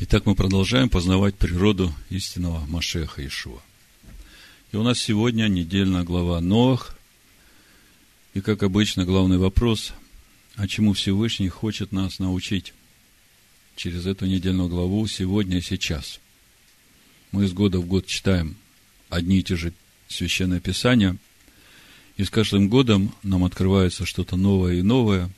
Итак, 0.00 0.26
мы 0.26 0.36
продолжаем 0.36 0.88
познавать 0.88 1.34
природу 1.34 1.92
истинного 2.08 2.64
Машеха 2.66 3.26
Ишуа. 3.26 3.58
И 4.70 4.76
у 4.76 4.84
нас 4.84 5.00
сегодня 5.00 5.48
недельная 5.48 6.04
глава 6.04 6.40
Ноах. 6.40 6.96
И, 8.32 8.40
как 8.40 8.62
обычно, 8.62 9.04
главный 9.04 9.38
вопрос, 9.38 9.92
а 10.54 10.68
чему 10.68 10.92
Всевышний 10.92 11.48
хочет 11.48 11.90
нас 11.90 12.20
научить 12.20 12.74
через 13.74 14.06
эту 14.06 14.26
недельную 14.26 14.68
главу 14.68 15.04
сегодня 15.08 15.58
и 15.58 15.62
сейчас. 15.62 16.20
Мы 17.32 17.46
из 17.46 17.52
года 17.52 17.80
в 17.80 17.86
год 17.86 18.06
читаем 18.06 18.54
одни 19.08 19.40
и 19.40 19.42
те 19.42 19.56
же 19.56 19.72
священные 20.06 20.60
писания, 20.60 21.16
и 22.16 22.22
с 22.22 22.30
каждым 22.30 22.68
годом 22.68 23.12
нам 23.24 23.44
открывается 23.44 24.06
что-то 24.06 24.36
новое 24.36 24.74
и 24.74 24.82
новое, 24.82 25.28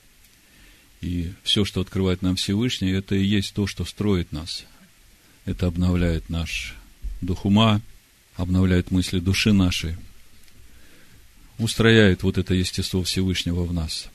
и 1.00 1.32
все, 1.42 1.64
что 1.64 1.80
открывает 1.80 2.22
нам 2.22 2.36
Всевышний, 2.36 2.90
это 2.90 3.14
и 3.14 3.24
есть 3.24 3.54
то, 3.54 3.66
что 3.66 3.84
строит 3.84 4.32
нас. 4.32 4.64
Это 5.46 5.66
обновляет 5.66 6.28
наш 6.28 6.74
дух 7.20 7.44
ума, 7.44 7.80
обновляет 8.36 8.90
мысли 8.90 9.18
души 9.18 9.52
нашей, 9.52 9.96
устрояет 11.58 12.22
вот 12.22 12.38
это 12.38 12.54
естество 12.54 13.02
Всевышнего 13.02 13.64
в 13.64 13.72
нас. 13.72 14.08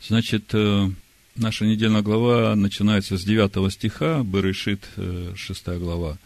Значит, 0.00 0.44
э, 0.52 0.90
наша 1.36 1.64
недельная 1.64 2.02
глава 2.02 2.54
начинается 2.56 3.16
с 3.16 3.24
9 3.24 3.72
стиха, 3.72 4.22
Берешит, 4.22 4.88
6 5.36 5.62
э, 5.66 5.78
глава. 5.78 6.18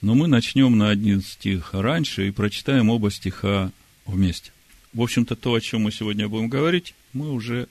Но 0.00 0.14
мы 0.14 0.28
начнем 0.28 0.78
на 0.78 0.88
один 0.88 1.20
стих 1.22 1.74
раньше 1.74 2.28
и 2.28 2.30
прочитаем 2.30 2.88
оба 2.88 3.10
стиха 3.10 3.70
вместе. 4.06 4.50
В 4.94 5.02
общем-то, 5.02 5.36
то, 5.36 5.54
о 5.54 5.60
чем 5.60 5.82
мы 5.82 5.92
сегодня 5.92 6.28
будем 6.28 6.48
говорить, 6.48 6.94
мы 7.12 7.30
уже 7.30 7.68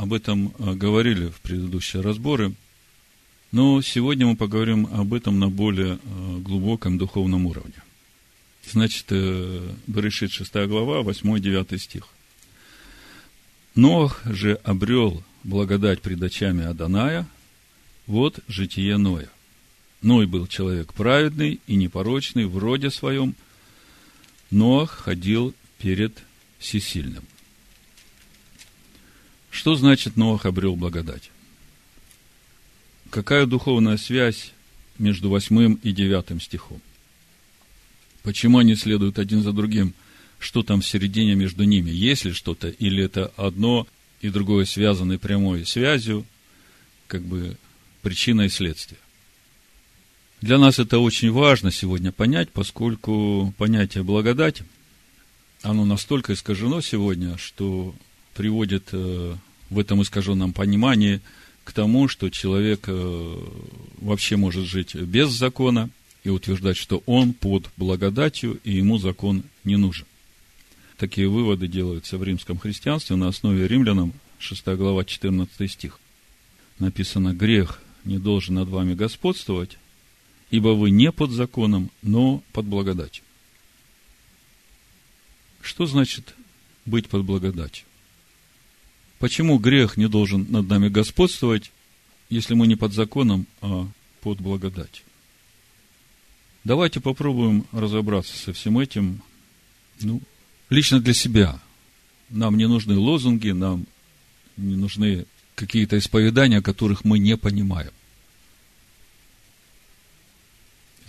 об 0.00 0.14
этом 0.14 0.54
э, 0.58 0.72
говорили 0.72 1.26
в 1.28 1.40
предыдущие 1.42 2.00
разборы. 2.02 2.54
Но 3.52 3.82
сегодня 3.82 4.26
мы 4.26 4.34
поговорим 4.34 4.88
об 4.90 5.12
этом 5.12 5.38
на 5.38 5.50
более 5.50 5.98
э, 6.02 6.38
глубоком 6.38 6.96
духовном 6.96 7.44
уровне. 7.44 7.82
Значит, 8.66 9.06
э, 9.10 9.68
Берешит 9.86 10.32
6 10.32 10.54
глава, 10.68 11.02
8-9 11.02 11.78
стих. 11.78 12.08
Нох 13.74 14.24
же 14.24 14.54
обрел 14.64 15.22
благодать 15.44 16.00
пред 16.00 16.22
очами 16.22 16.64
Аданая, 16.64 17.26
вот 18.06 18.40
житие 18.48 18.96
Ноя. 18.96 19.28
Ной 20.00 20.26
был 20.26 20.46
человек 20.46 20.94
праведный 20.94 21.60
и 21.66 21.76
непорочный 21.76 22.46
в 22.46 22.56
роде 22.56 22.90
своем, 22.90 23.34
Ноах 24.50 24.90
ходил 24.92 25.54
перед 25.78 26.22
всесильным. 26.58 27.24
Что 29.50 29.74
значит 29.74 30.16
Ноах 30.16 30.46
обрел 30.46 30.76
благодать? 30.76 31.30
Какая 33.10 33.46
духовная 33.46 33.96
связь 33.96 34.52
между 34.98 35.28
восьмым 35.28 35.74
и 35.82 35.92
девятым 35.92 36.40
стихом? 36.40 36.80
Почему 38.22 38.58
они 38.58 38.76
следуют 38.76 39.18
один 39.18 39.42
за 39.42 39.52
другим? 39.52 39.94
Что 40.38 40.62
там 40.62 40.80
в 40.80 40.86
середине 40.86 41.34
между 41.34 41.64
ними? 41.64 41.90
Есть 41.90 42.24
ли 42.24 42.32
что-то? 42.32 42.68
Или 42.68 43.04
это 43.04 43.32
одно 43.36 43.86
и 44.20 44.30
другое 44.30 44.64
связаны 44.64 45.18
прямой 45.18 45.66
связью, 45.66 46.24
как 47.08 47.22
бы 47.22 47.56
причина 48.02 48.42
и 48.42 48.48
следствие? 48.48 49.00
Для 50.40 50.56
нас 50.58 50.78
это 50.78 50.98
очень 50.98 51.32
важно 51.32 51.70
сегодня 51.70 52.12
понять, 52.12 52.50
поскольку 52.50 53.52
понятие 53.58 54.04
благодать, 54.04 54.62
оно 55.62 55.84
настолько 55.84 56.32
искажено 56.32 56.80
сегодня, 56.80 57.36
что 57.36 57.94
приводит 58.34 58.88
э, 58.92 59.36
в 59.68 59.78
этом 59.78 60.02
искаженном 60.02 60.52
понимании 60.52 61.20
к 61.64 61.72
тому, 61.72 62.08
что 62.08 62.30
человек 62.30 62.84
э, 62.86 63.36
вообще 63.98 64.36
может 64.36 64.64
жить 64.64 64.94
без 64.94 65.30
закона 65.30 65.90
и 66.24 66.28
утверждать, 66.28 66.76
что 66.76 67.02
он 67.06 67.32
под 67.32 67.68
благодатью, 67.76 68.60
и 68.64 68.72
ему 68.72 68.98
закон 68.98 69.44
не 69.64 69.76
нужен. 69.76 70.06
Такие 70.96 71.28
выводы 71.28 71.66
делаются 71.66 72.18
в 72.18 72.24
римском 72.24 72.58
христианстве 72.58 73.16
на 73.16 73.28
основе 73.28 73.66
римлянам, 73.66 74.12
6 74.38 74.66
глава, 74.68 75.04
14 75.04 75.70
стих. 75.70 75.98
Написано, 76.78 77.34
грех 77.34 77.82
не 78.04 78.18
должен 78.18 78.56
над 78.56 78.68
вами 78.68 78.94
господствовать, 78.94 79.78
ибо 80.50 80.68
вы 80.68 80.90
не 80.90 81.12
под 81.12 81.30
законом, 81.30 81.90
но 82.02 82.42
под 82.52 82.66
благодатью. 82.66 83.24
Что 85.62 85.86
значит 85.86 86.34
быть 86.84 87.08
под 87.08 87.24
благодатью? 87.24 87.84
Почему 89.20 89.58
грех 89.58 89.98
не 89.98 90.08
должен 90.08 90.46
над 90.50 90.66
нами 90.66 90.88
господствовать, 90.88 91.72
если 92.30 92.54
мы 92.54 92.66
не 92.66 92.74
под 92.74 92.94
законом, 92.94 93.46
а 93.60 93.86
под 94.22 94.40
благодать? 94.40 95.04
Давайте 96.64 97.00
попробуем 97.00 97.66
разобраться 97.70 98.34
со 98.34 98.54
всем 98.54 98.78
этим, 98.78 99.20
ну, 100.00 100.22
лично 100.70 101.00
для 101.00 101.12
себя. 101.12 101.60
Нам 102.30 102.56
не 102.56 102.66
нужны 102.66 102.96
лозунги, 102.96 103.50
нам 103.50 103.86
не 104.56 104.76
нужны 104.76 105.26
какие-то 105.54 105.98
исповедания, 105.98 106.62
которых 106.62 107.04
мы 107.04 107.18
не 107.18 107.36
понимаем. 107.36 107.92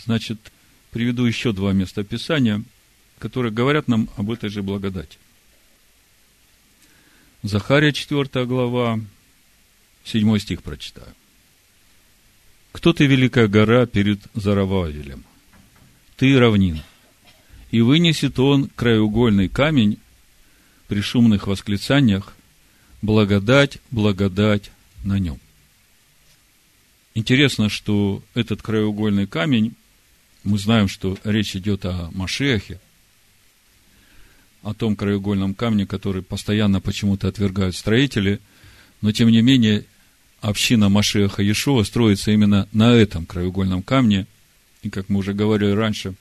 Значит, 0.03 0.51
приведу 0.89 1.23
еще 1.23 1.53
два 1.53 1.71
места 1.71 2.03
Писания, 2.03 2.61
которые 3.19 3.53
говорят 3.53 3.87
нам 3.87 4.09
об 4.17 4.31
этой 4.31 4.49
же 4.49 4.61
благодати. 4.63 5.17
Захария 7.43 7.91
4 7.91 8.45
глава, 8.45 8.99
7 10.03 10.37
стих 10.37 10.61
прочитаю. 10.61 11.13
Кто 12.71 12.93
ты, 12.93 13.07
великая 13.07 13.47
гора, 13.47 13.87
перед 13.87 14.19
Зарававелем? 14.35 15.23
Ты 16.17 16.37
равнина. 16.37 16.83
И 17.71 17.81
вынесет 17.81 18.37
он 18.37 18.69
краеугольный 18.75 19.49
камень 19.49 19.97
при 20.87 21.01
шумных 21.01 21.47
восклицаниях, 21.47 22.35
благодать, 23.01 23.79
благодать 23.89 24.71
на 25.03 25.17
нем. 25.17 25.39
Интересно, 27.15 27.69
что 27.69 28.23
этот 28.35 28.61
краеугольный 28.61 29.25
камень, 29.25 29.73
мы 30.43 30.59
знаем, 30.59 30.87
что 30.87 31.17
речь 31.23 31.55
идет 31.55 31.85
о 31.85 32.11
Машехе, 32.13 32.79
о 34.63 34.73
том 34.73 34.95
краеугольном 34.95 35.55
камне, 35.55 35.85
который 35.85 36.21
постоянно 36.21 36.81
почему-то 36.81 37.27
отвергают 37.27 37.75
строители, 37.75 38.39
но 39.01 39.11
тем 39.11 39.29
не 39.29 39.41
менее 39.41 39.85
община 40.39 40.89
Машеха 40.89 41.41
Иешуа 41.41 41.83
строится 41.83 42.31
именно 42.31 42.67
на 42.71 42.93
этом 42.93 43.25
краеугольном 43.25 43.81
камне. 43.83 44.27
И, 44.83 44.89
как 44.89 45.09
мы 45.09 45.19
уже 45.19 45.33
говорили 45.33 45.71
раньше, 45.71 46.15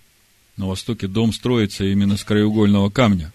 на 0.57 0.67
Востоке 0.67 1.07
дом 1.07 1.33
строится 1.33 1.85
именно 1.85 2.17
с 2.17 2.25
краеугольного 2.25 2.91
камня. 2.91 3.33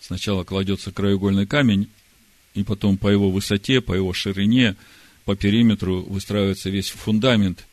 Сначала 0.00 0.44
кладется 0.44 0.90
краеугольный 0.90 1.46
камень, 1.46 1.88
и 2.54 2.62
потом 2.64 2.96
по 2.96 3.08
его 3.08 3.30
высоте, 3.30 3.80
по 3.80 3.92
его 3.92 4.12
ширине, 4.12 4.76
по 5.24 5.36
периметру 5.36 6.02
выстраивается 6.02 6.70
весь 6.70 6.90
фундамент. 6.90 7.66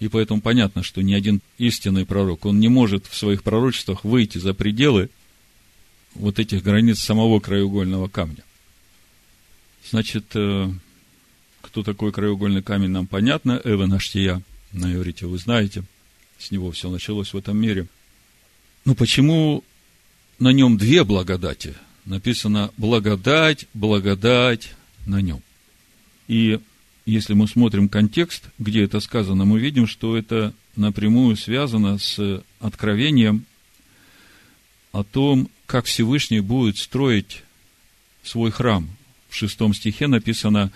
И 0.00 0.08
поэтому 0.08 0.40
понятно, 0.40 0.82
что 0.82 1.02
ни 1.02 1.12
один 1.12 1.40
истинный 1.58 2.06
пророк, 2.06 2.44
он 2.44 2.60
не 2.60 2.68
может 2.68 3.06
в 3.06 3.16
своих 3.16 3.42
пророчествах 3.42 4.04
выйти 4.04 4.38
за 4.38 4.54
пределы 4.54 5.10
вот 6.14 6.38
этих 6.38 6.62
границ 6.62 7.00
самого 7.00 7.40
краеугольного 7.40 8.08
камня. 8.08 8.44
Значит, 9.88 10.24
э, 10.34 10.70
кто 11.60 11.82
такой 11.82 12.12
краеугольный 12.12 12.62
камень, 12.62 12.90
нам 12.90 13.06
понятно. 13.06 13.60
Эвен 13.64 13.92
Аштия, 13.92 14.42
на 14.72 14.92
иврите 14.92 15.26
вы 15.26 15.38
знаете. 15.38 15.84
С 16.38 16.50
него 16.50 16.70
все 16.72 16.90
началось 16.90 17.32
в 17.32 17.36
этом 17.36 17.56
мире. 17.56 17.86
Но 18.84 18.94
почему 18.94 19.64
на 20.38 20.52
нем 20.52 20.76
две 20.76 21.04
благодати? 21.04 21.74
Написано 22.04 22.72
благодать, 22.76 23.66
благодать 23.74 24.74
на 25.06 25.20
нем. 25.20 25.40
И 26.26 26.58
если 27.06 27.34
мы 27.34 27.46
смотрим 27.48 27.88
контекст, 27.88 28.44
где 28.58 28.84
это 28.84 29.00
сказано, 29.00 29.44
мы 29.44 29.60
видим, 29.60 29.86
что 29.86 30.16
это 30.16 30.52
напрямую 30.76 31.36
связано 31.36 31.98
с 31.98 32.42
откровением 32.60 33.44
о 34.92 35.04
том, 35.04 35.48
как 35.72 35.86
Всевышний 35.86 36.40
будет 36.40 36.76
строить 36.76 37.44
свой 38.22 38.50
храм. 38.50 38.90
В 39.30 39.34
шестом 39.34 39.72
стихе 39.72 40.06
написано, 40.06 40.70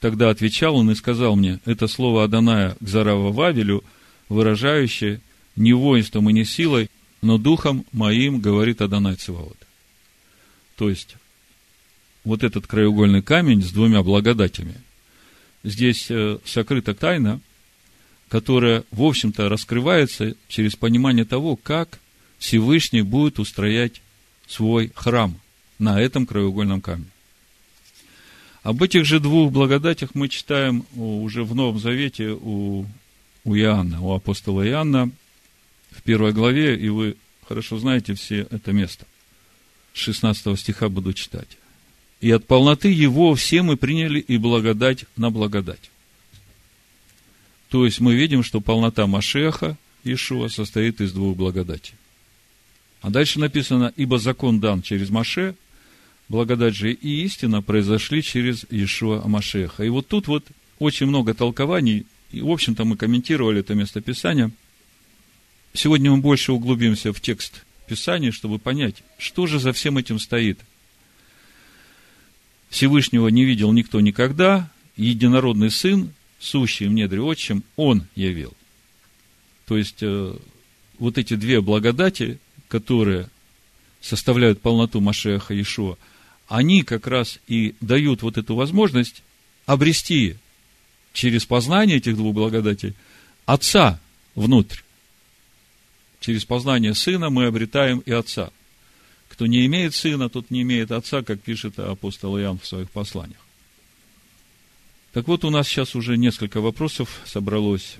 тогда 0.00 0.30
отвечал 0.30 0.76
он 0.76 0.90
и 0.90 0.94
сказал 0.94 1.36
мне, 1.36 1.60
это 1.66 1.86
слово 1.86 2.24
Аданая 2.24 2.74
к 2.80 2.88
Зарава 2.88 3.30
Вавелю, 3.30 3.84
выражающее 4.30 5.20
не 5.54 5.74
воинством 5.74 6.30
и 6.30 6.32
не 6.32 6.46
силой, 6.46 6.88
но 7.20 7.36
духом 7.36 7.84
моим, 7.92 8.40
говорит 8.40 8.80
Адонай 8.80 9.16
Циваот. 9.16 9.58
То 10.76 10.88
есть, 10.88 11.16
вот 12.24 12.42
этот 12.42 12.66
краеугольный 12.66 13.20
камень 13.20 13.62
с 13.62 13.70
двумя 13.70 14.02
благодатями, 14.02 14.76
здесь 15.62 16.06
э, 16.08 16.38
сокрыта 16.46 16.94
тайна, 16.94 17.42
которая, 18.30 18.84
в 18.92 19.02
общем-то, 19.02 19.50
раскрывается 19.50 20.36
через 20.48 20.74
понимание 20.74 21.26
того, 21.26 21.54
как 21.56 22.00
Всевышний 22.38 23.02
будет 23.02 23.38
устроять 23.38 24.00
свой 24.48 24.90
храм 24.94 25.38
на 25.78 26.00
этом 26.00 26.26
краеугольном 26.26 26.80
камне. 26.80 27.06
Об 28.62 28.82
этих 28.82 29.04
же 29.04 29.20
двух 29.20 29.52
благодатях 29.52 30.14
мы 30.14 30.28
читаем 30.28 30.84
уже 30.96 31.44
в 31.44 31.54
Новом 31.54 31.78
Завете 31.78 32.30
у, 32.30 32.86
у 33.44 33.56
Иоанна, 33.56 34.00
у 34.00 34.12
апостола 34.12 34.66
Иоанна 34.66 35.10
в 35.90 36.02
первой 36.02 36.32
главе, 36.32 36.76
и 36.76 36.88
вы 36.88 37.16
хорошо 37.46 37.78
знаете 37.78 38.14
все 38.14 38.46
это 38.50 38.72
место. 38.72 39.06
С 39.94 39.98
16 39.98 40.58
стиха 40.58 40.88
буду 40.88 41.12
читать. 41.12 41.48
«И 42.20 42.30
от 42.30 42.46
полноты 42.46 42.90
Его 42.90 43.34
все 43.36 43.62
мы 43.62 43.76
приняли 43.76 44.18
и 44.18 44.38
благодать 44.38 45.04
на 45.16 45.30
благодать». 45.30 45.90
То 47.70 47.84
есть 47.84 48.00
мы 48.00 48.14
видим, 48.14 48.42
что 48.42 48.60
полнота 48.60 49.06
Машеха, 49.06 49.76
Ишуа, 50.02 50.48
состоит 50.48 51.00
из 51.00 51.12
двух 51.12 51.36
благодатей. 51.36 51.94
А 53.00 53.10
дальше 53.10 53.38
написано, 53.38 53.92
ибо 53.96 54.18
закон 54.18 54.60
дан 54.60 54.82
через 54.82 55.10
Маше, 55.10 55.54
благодать 56.28 56.74
же 56.74 56.92
и 56.92 57.24
истина 57.24 57.62
произошли 57.62 58.22
через 58.22 58.64
Ишуа 58.70 59.26
Машеха. 59.26 59.84
И 59.84 59.88
вот 59.88 60.08
тут 60.08 60.26
вот 60.26 60.44
очень 60.78 61.06
много 61.06 61.34
толкований, 61.34 62.06
и, 62.30 62.40
в 62.40 62.50
общем-то, 62.50 62.84
мы 62.84 62.96
комментировали 62.96 63.60
это 63.60 63.74
местописание. 63.74 64.50
Сегодня 65.72 66.10
мы 66.10 66.18
больше 66.18 66.52
углубимся 66.52 67.12
в 67.12 67.20
текст 67.20 67.64
Писания, 67.86 68.32
чтобы 68.32 68.58
понять, 68.58 69.02
что 69.16 69.46
же 69.46 69.58
за 69.58 69.72
всем 69.72 69.96
этим 69.96 70.18
стоит. 70.18 70.58
Всевышнего 72.68 73.28
не 73.28 73.44
видел 73.44 73.72
никто 73.72 74.00
никогда, 74.00 74.70
единородный 74.96 75.70
Сын, 75.70 76.12
сущий 76.38 76.86
в 76.86 76.92
недре 76.92 77.20
отчим, 77.22 77.62
Он 77.76 78.06
явил. 78.14 78.52
То 79.66 79.78
есть, 79.78 80.02
э, 80.02 80.36
вот 80.98 81.16
эти 81.16 81.34
две 81.34 81.60
благодати, 81.60 82.38
которые 82.68 83.28
составляют 84.00 84.60
полноту 84.60 85.00
Машеха 85.00 85.54
Иешуа, 85.54 85.96
они 86.46 86.82
как 86.82 87.06
раз 87.06 87.40
и 87.46 87.74
дают 87.80 88.22
вот 88.22 88.38
эту 88.38 88.54
возможность 88.54 89.22
обрести 89.66 90.36
через 91.12 91.44
познание 91.44 91.98
этих 91.98 92.16
двух 92.16 92.34
благодатей 92.34 92.94
Отца 93.44 94.00
внутрь. 94.34 94.78
Через 96.20 96.44
познание 96.44 96.94
Сына 96.94 97.30
мы 97.30 97.46
обретаем 97.46 98.00
и 98.00 98.12
Отца. 98.12 98.50
Кто 99.28 99.46
не 99.46 99.66
имеет 99.66 99.94
Сына, 99.94 100.28
тот 100.28 100.50
не 100.50 100.62
имеет 100.62 100.90
Отца, 100.90 101.22
как 101.22 101.40
пишет 101.40 101.78
апостол 101.78 102.38
Иоанн 102.38 102.58
в 102.58 102.66
своих 102.66 102.90
посланиях. 102.90 103.40
Так 105.12 105.26
вот, 105.28 105.44
у 105.44 105.50
нас 105.50 105.66
сейчас 105.66 105.94
уже 105.94 106.16
несколько 106.16 106.60
вопросов 106.60 107.20
собралось 107.24 107.96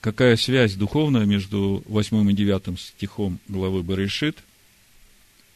какая 0.00 0.36
связь 0.36 0.74
духовная 0.74 1.24
между 1.24 1.82
8 1.86 2.30
и 2.30 2.34
9 2.34 2.80
стихом 2.80 3.38
главы 3.48 3.82
Баришит. 3.82 4.38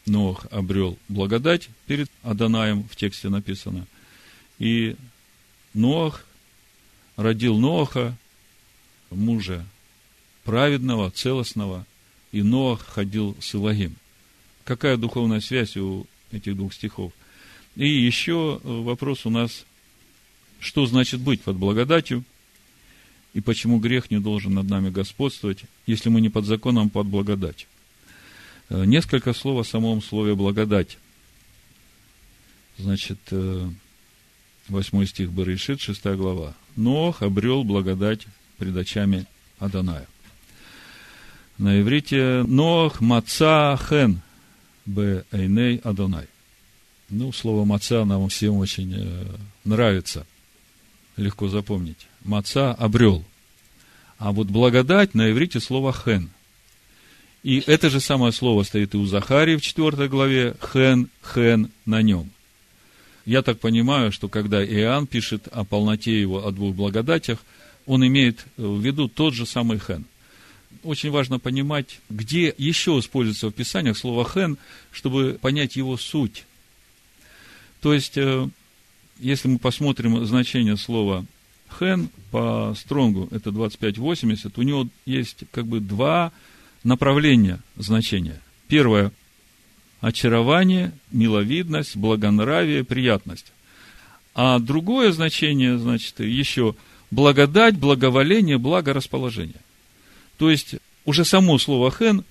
Ноах 0.05 0.47
обрел 0.51 0.99
благодать 1.09 1.69
перед 1.87 2.11
Аданаем, 2.23 2.85
в 2.89 2.97
тексте 2.97 3.29
написано. 3.29 3.87
И 4.59 4.97
Ноах 5.75 6.27
родил 7.17 7.59
Ноаха, 7.59 8.17
мужа 9.11 9.65
праведного, 10.45 11.11
целостного, 11.11 11.87
и 12.33 12.43
Ноах 12.43 12.85
ходил 12.85 13.37
с 13.41 13.55
Илагим. 13.55 13.95
Какая 14.65 14.97
духовная 14.97 15.41
связь 15.41 15.77
у 15.77 16.07
этих 16.33 16.57
двух 16.57 16.75
стихов? 16.75 17.13
И 17.77 17.89
еще 17.89 18.61
вопрос 18.65 19.25
у 19.25 19.31
нас, 19.31 19.65
что 20.59 20.87
значит 20.87 21.21
быть 21.21 21.43
под 21.43 21.57
благодатью? 21.57 22.25
И 23.35 23.41
почему 23.41 23.79
грех 23.79 24.11
не 24.11 24.19
должен 24.19 24.55
над 24.55 24.69
нами 24.69 24.91
господствовать, 24.91 25.65
если 25.87 26.09
мы 26.09 26.21
не 26.21 26.29
под 26.29 26.45
законом, 26.45 26.87
а 26.87 26.91
под 26.91 27.07
благодать. 27.07 27.67
Э, 28.69 28.85
несколько 28.85 29.33
слов 29.33 29.67
о 29.67 29.69
самом 29.69 30.03
слове 30.03 30.35
благодать. 30.35 30.99
Значит, 32.79 33.19
э, 33.31 33.69
восьмой 34.69 35.07
стих 35.07 35.33
Баришит, 35.33 35.81
шестая 35.81 36.17
глава. 36.17 36.55
Нох 36.77 37.23
обрел 37.23 37.65
благодать 37.65 38.27
пред 38.59 38.77
очами 38.77 39.27
Аданая. 39.59 40.07
На 41.59 41.81
иврите 41.81 42.45
Нох 42.47 43.01
Маца 43.01 43.79
Хен 43.89 44.21
Б. 44.87 45.25
Эйней 45.33 45.77
Адонай. 45.79 46.27
Ну, 47.09 47.31
слово 47.33 47.65
маца 47.65 48.05
нам 48.05 48.29
всем 48.29 48.57
очень 48.57 48.95
э, 48.97 49.25
нравится. 49.65 50.27
Легко 51.17 51.49
запомнить 51.49 52.09
маца 52.25 52.73
обрел. 52.73 53.25
А 54.19 54.33
вот 54.33 54.49
благодать 54.49 55.15
на 55.15 55.31
иврите 55.31 55.61
слово 55.61 55.93
хен. 55.93 56.31
И 57.43 57.63
это 57.67 57.91
же 57.91 58.01
самое 58.01 58.33
слово 58.33 58.63
стоит 58.63 58.95
и 58.95 58.97
у 58.97 59.05
Захарии 59.05 59.57
в 59.57 59.63
4 59.63 60.09
главе, 60.09 60.55
хен, 60.73 61.09
хен 61.35 61.71
на 61.87 62.03
нем. 62.03 62.31
Я 63.25 63.43
так 63.43 63.59
понимаю, 63.59 64.13
что 64.13 64.29
когда 64.29 64.65
Иоанн 64.65 65.07
пишет 65.07 65.49
о 65.49 65.65
полноте 65.65 66.21
его, 66.21 66.47
о 66.47 66.53
двух 66.53 66.75
благодатях, 66.75 67.39
он 67.87 68.07
имеет 68.07 68.47
в 68.57 68.81
виду 68.81 69.09
тот 69.09 69.35
же 69.35 69.45
самый 69.45 69.79
хен. 69.79 70.05
Очень 70.85 71.11
важно 71.11 71.39
понимать, 71.39 71.99
где 72.09 72.55
еще 72.57 72.99
используется 72.99 73.49
в 73.49 73.53
Писаниях 73.53 73.99
слово 73.99 74.29
хен, 74.29 74.57
чтобы 74.93 75.39
понять 75.41 75.77
его 75.77 75.97
суть. 75.97 76.45
То 77.81 77.93
есть, 77.93 78.17
э, 78.17 78.49
если 79.23 79.49
мы 79.49 79.59
посмотрим 79.59 80.25
значение 80.27 80.77
слова 80.77 81.25
Хен 81.79 82.09
по 82.31 82.75
Стронгу, 82.77 83.29
это 83.31 83.53
2580, 83.53 84.59
у 84.59 84.63
него 84.63 84.89
есть 85.07 85.45
как 85.53 85.67
бы 85.67 85.81
два 85.81 86.33
направления 86.85 87.61
значения. 87.77 88.41
Первое– 88.69 89.13
очарование, 90.01 90.93
миловидность, 91.13 91.97
благонравие, 91.97 92.85
приятность. 92.85 93.53
А 94.35 94.59
другое 94.59 95.13
значение, 95.13 95.79
значит, 95.79 96.19
еще 96.21 96.75
благодать, 97.11 97.79
благоволение, 97.79 98.59
благорасположение. 98.59 99.61
То 100.39 100.51
есть, 100.51 100.75
уже 101.05 101.25
само 101.25 101.59
слово 101.59 101.91
«хен» 101.91 102.25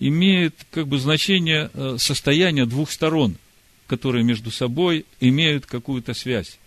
имеет 0.00 0.54
как 0.70 0.88
бы 0.88 0.98
значение 0.98 1.70
э, 1.72 1.96
состояния 1.98 2.66
двух 2.66 2.90
сторон, 2.90 3.36
которые 3.86 4.24
между 4.24 4.50
собой 4.50 5.06
имеют 5.20 5.66
какую-то 5.66 6.14
связь. 6.14 6.58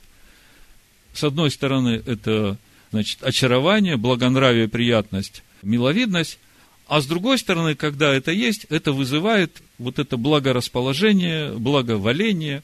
С 1.14 1.24
одной 1.24 1.52
стороны, 1.52 2.02
это 2.06 2.58
значит, 2.92 3.24
очарование, 3.24 3.98
благонравие, 3.98 4.68
приятность, 4.68 5.44
миловидность, 5.62 6.40
а 6.88 7.02
с 7.02 7.06
другой 7.06 7.38
стороны, 7.38 7.76
когда 7.76 8.14
это 8.14 8.32
есть, 8.32 8.66
это 8.70 8.92
вызывает 8.94 9.62
вот 9.78 10.00
это 10.00 10.18
благорасположение, 10.18 11.54
благоволение. 11.54 12.64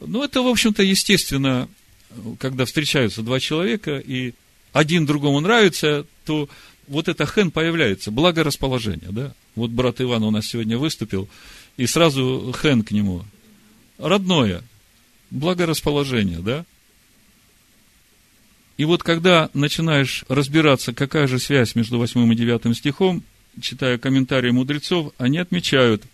Ну, 0.00 0.22
это, 0.22 0.42
в 0.42 0.46
общем-то, 0.46 0.82
естественно, 0.84 1.68
когда 2.38 2.64
встречаются 2.66 3.22
два 3.22 3.40
человека, 3.40 3.98
и 3.98 4.34
один 4.72 5.06
другому 5.06 5.40
нравится, 5.40 6.06
то 6.24 6.48
вот 6.86 7.08
это 7.08 7.26
хен 7.26 7.50
появляется, 7.50 8.10
благорасположение, 8.12 9.10
да? 9.10 9.34
Вот 9.56 9.70
брат 9.70 10.00
Иван 10.00 10.22
у 10.22 10.30
нас 10.30 10.46
сегодня 10.46 10.78
выступил, 10.78 11.28
и 11.76 11.86
сразу 11.86 12.54
хен 12.62 12.84
к 12.84 12.92
нему. 12.92 13.24
Родное, 13.98 14.62
благорасположение, 15.30 16.38
да? 16.38 16.64
И 18.76 18.84
вот 18.84 19.02
когда 19.02 19.50
начинаешь 19.54 20.24
разбираться, 20.28 20.94
какая 20.94 21.26
же 21.26 21.40
связь 21.40 21.74
между 21.74 21.98
8 21.98 22.32
и 22.32 22.36
9 22.36 22.76
стихом, 22.76 23.24
читая 23.60 23.98
комментарии 23.98 24.52
мудрецов, 24.52 25.12
они 25.18 25.38
отмечают, 25.38 26.04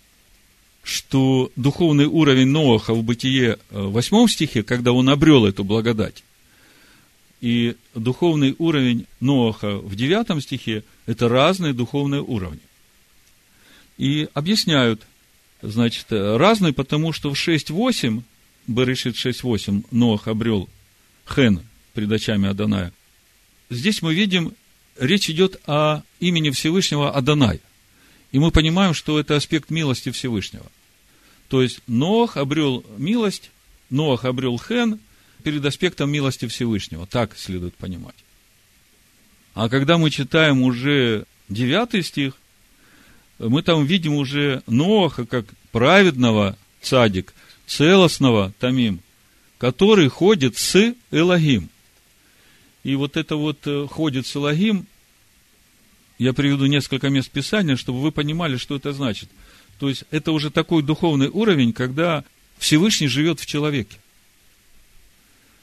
что 0.81 1.51
духовный 1.55 2.05
уровень 2.05 2.47
Ноаха 2.47 2.93
в 2.93 3.03
бытие 3.03 3.59
8 3.69 4.17
э, 4.17 4.27
стихе, 4.27 4.63
когда 4.63 4.91
он 4.91 5.09
обрел 5.09 5.45
эту 5.45 5.63
благодать, 5.63 6.23
и 7.39 7.75
духовный 7.93 8.55
уровень 8.57 9.05
Ноаха 9.19 9.77
в 9.77 9.95
9 9.95 10.43
стихе– 10.43 10.83
это 11.05 11.29
разные 11.29 11.73
духовные 11.73 12.21
уровни. 12.21 12.61
И 13.99 14.27
объясняют, 14.33 15.03
значит, 15.69 16.07
разные, 16.09 16.73
потому 16.73 17.11
что 17.13 17.33
в 17.33 17.37
6.8, 17.37 18.23
Берешит 18.67 19.15
6.8, 19.15 19.85
Ноах 19.91 20.27
обрел 20.27 20.69
Хен, 21.27 21.61
пред 21.93 22.11
очами 22.11 22.49
Аданая. 22.49 22.93
Здесь 23.69 24.01
мы 24.01 24.13
видим, 24.13 24.53
речь 24.99 25.29
идет 25.29 25.59
о 25.65 26.01
имени 26.19 26.51
Всевышнего 26.51 27.11
Адонай. 27.11 27.61
И 28.31 28.39
мы 28.39 28.51
понимаем, 28.51 28.93
что 28.93 29.19
это 29.19 29.35
аспект 29.35 29.69
милости 29.69 30.11
Всевышнего. 30.11 30.65
То 31.47 31.61
есть 31.61 31.79
Ноах 31.87 32.37
обрел 32.37 32.85
милость, 32.97 33.51
Ноах 33.89 34.25
обрел 34.25 34.59
хен 34.59 34.99
перед 35.43 35.63
аспектом 35.63 36.11
милости 36.11 36.47
Всевышнего. 36.47 37.07
Так 37.07 37.37
следует 37.37 37.75
понимать. 37.75 38.15
А 39.53 39.69
когда 39.69 39.97
мы 39.97 40.09
читаем 40.09 40.63
уже 40.63 41.25
девятый 41.49 42.03
стих, 42.03 42.35
мы 43.39 43.61
там 43.61 43.85
видим 43.85 44.13
уже 44.15 44.63
Ноаха 44.67 45.25
как 45.25 45.45
праведного 45.71 46.57
цадик, 46.81 47.33
целостного 47.67 48.53
тамим, 48.59 49.01
который 49.57 50.07
ходит 50.07 50.57
с 50.57 50.93
Элагим. 51.11 51.69
И 52.83 52.95
вот 52.95 53.17
это 53.17 53.35
вот 53.35 53.65
э, 53.65 53.87
ходит 53.89 54.27
Салагим, 54.27 54.85
я 56.17 56.33
приведу 56.33 56.67
несколько 56.67 57.09
мест 57.09 57.29
Писания, 57.31 57.75
чтобы 57.75 58.01
вы 58.01 58.11
понимали, 58.11 58.57
что 58.57 58.75
это 58.75 58.93
значит. 58.93 59.29
То 59.79 59.89
есть, 59.89 60.05
это 60.11 60.31
уже 60.31 60.49
такой 60.49 60.83
духовный 60.83 61.27
уровень, 61.27 61.73
когда 61.73 62.23
Всевышний 62.57 63.07
живет 63.07 63.39
в 63.39 63.45
человеке. 63.45 63.97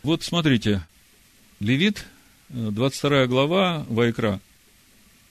Вот 0.02 0.22
смотрите, 0.24 0.86
Левит, 1.60 2.04
22 2.48 3.28
глава, 3.28 3.86
Вайкра, 3.88 4.40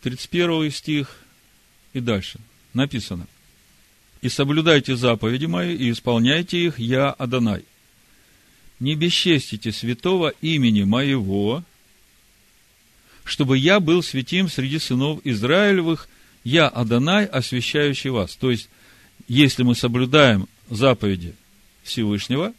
31 0.02 0.72
стих 0.72 1.21
и 1.94 2.00
дальше. 2.00 2.40
Написано. 2.74 3.28
«И 4.22 4.30
соблюдайте 4.30 4.96
заповеди 4.96 5.46
мои, 5.46 5.76
и 5.76 5.92
исполняйте 5.92 6.64
их, 6.64 6.80
я 6.80 7.10
Адонай. 7.10 7.64
Не 8.80 8.96
бесчестите 8.96 9.72
святого 9.72 10.30
имени 10.42 10.84
моего, 10.84 11.64
чтобы 13.24 13.58
я 13.58 13.80
был 13.80 14.04
святим 14.04 14.48
среди 14.48 14.80
сынов 14.80 15.20
Израилевых, 15.24 16.08
я 16.44 16.68
Адонай, 16.68 17.26
освящающий 17.26 18.12
вас». 18.12 18.36
То 18.36 18.52
есть, 18.52 18.70
если 19.28 19.64
мы 19.64 19.76
соблюдаем 19.76 20.48
заповеди 20.70 21.34
Всевышнего, 21.84 22.54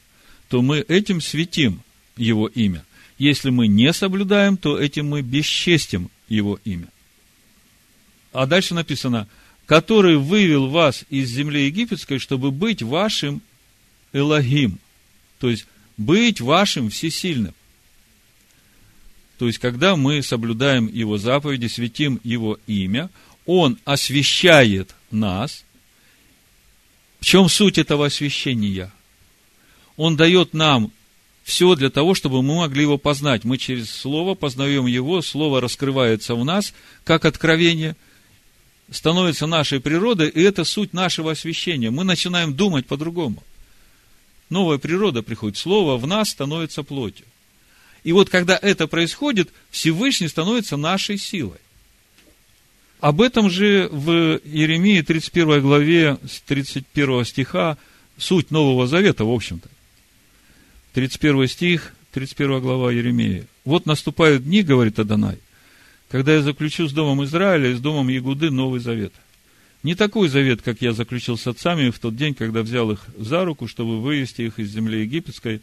то 0.49 0.63
мы 0.63 0.81
этим 0.81 1.21
светим 1.21 1.81
его 2.17 2.47
имя. 2.49 2.85
Если 3.19 3.51
мы 3.51 3.69
не 3.69 3.93
соблюдаем, 3.93 4.57
то 4.57 4.79
этим 4.79 5.09
мы 5.09 5.23
бесчестим 5.23 6.11
его 6.29 6.59
имя. 6.65 6.89
А 8.33 8.47
дальше 8.47 8.75
написано, 8.75 9.29
который 9.67 10.17
вывел 10.17 10.69
вас 10.69 11.05
из 11.11 11.31
земли 11.31 11.67
египетской, 11.67 12.19
чтобы 12.19 12.51
быть 12.51 12.83
вашим 12.83 13.43
Элогим, 14.13 14.79
то 15.39 15.49
есть 15.49 15.67
быть 15.97 16.41
вашим 16.41 16.91
всесильным. 16.91 17.55
То 19.39 19.47
есть, 19.47 19.59
когда 19.59 19.97
мы 19.97 20.23
соблюдаем 20.23 20.87
Его 20.87 21.19
заповеди, 21.19 21.67
светим 21.67 22.21
Его 22.23 22.59
имя, 22.67 23.11
Он 23.47 23.79
освящает 23.85 24.95
нас. 25.11 25.65
В 27.21 27.25
чем 27.25 27.49
суть 27.49 27.79
этого 27.79 28.07
освящения? 28.07 28.93
Он 29.97 30.17
дает 30.17 30.55
нам 30.55 30.93
все 31.45 31.75
для 31.75 31.91
того, 31.91 32.15
чтобы 32.15 32.43
мы 32.43 32.57
могли 32.57 32.83
его 32.83 32.99
познать. 32.99 33.45
Мы 33.45 33.59
через 33.59 33.91
Слово 33.91 34.35
познаем 34.35 34.87
его, 34.87 35.23
Слово 35.23 35.61
раскрывается 35.61 36.35
в 36.35 36.45
нас, 36.45 36.73
как 37.05 37.25
откровение, 37.25 37.97
становится 38.93 39.47
нашей 39.47 39.81
природой, 39.81 40.29
и 40.29 40.41
это 40.43 40.65
суть 40.65 40.93
нашего 40.93 41.33
освящения. 41.33 41.91
Мы 41.91 42.05
начинаем 42.05 42.55
думать 42.55 42.87
по-другому. 42.87 43.43
Новая 44.51 44.79
природа 44.79 45.23
приходит, 45.23 45.57
Слово 45.57 45.97
в 45.97 46.07
нас 46.07 46.31
становится 46.31 46.83
плотью. 46.83 47.27
И 48.05 48.13
вот 48.13 48.29
когда 48.29 48.59
это 48.61 48.87
происходит, 48.87 49.51
Всевышний 49.71 50.29
становится 50.29 50.77
нашей 50.77 51.19
силой. 51.19 51.59
Об 53.01 53.21
этом 53.21 53.51
же 53.51 53.89
в 53.91 54.41
Иеремии 54.45 55.01
31 55.01 55.61
главе 55.61 56.19
с 56.25 56.41
31 56.43 57.25
стиха 57.25 57.79
суть 58.19 58.51
Нового 58.51 58.87
Завета, 58.87 59.25
в 59.25 59.33
общем-то. 59.33 59.69
31 60.93 61.49
стих, 61.49 61.95
31 62.13 62.61
глава 62.61 62.93
Еремея. 62.93 63.47
«Вот 63.65 63.87
наступают 63.87 64.45
дни,— 64.45 64.63
говорит 64.63 64.99
Адонай,— 64.99 65.39
когда 66.13 66.35
я 66.35 66.43
заключу 66.43 66.87
с 66.89 66.93
домом 66.93 67.25
Израиля 67.25 67.71
и 67.71 67.75
с 67.75 67.81
домом 67.81 68.09
Ягуды 68.09 68.51
новый 68.51 68.81
завет. 68.81 69.15
Не 69.83 69.95
такой 69.95 70.29
завет, 70.29 70.61
как 70.61 70.83
я 70.83 70.93
заключил 70.93 71.39
с 71.39 71.47
отцами 71.47 71.89
в 71.89 71.99
тот 71.99 72.17
день, 72.17 72.35
когда 72.35 72.61
взял 72.61 72.91
их 72.91 73.07
за 73.17 73.47
руку, 73.47 73.67
чтобы 73.67 73.99
вывести 73.99 74.43
их 74.43 74.59
из 74.59 74.71
земли 74.71 75.01
египетской. 75.01 75.63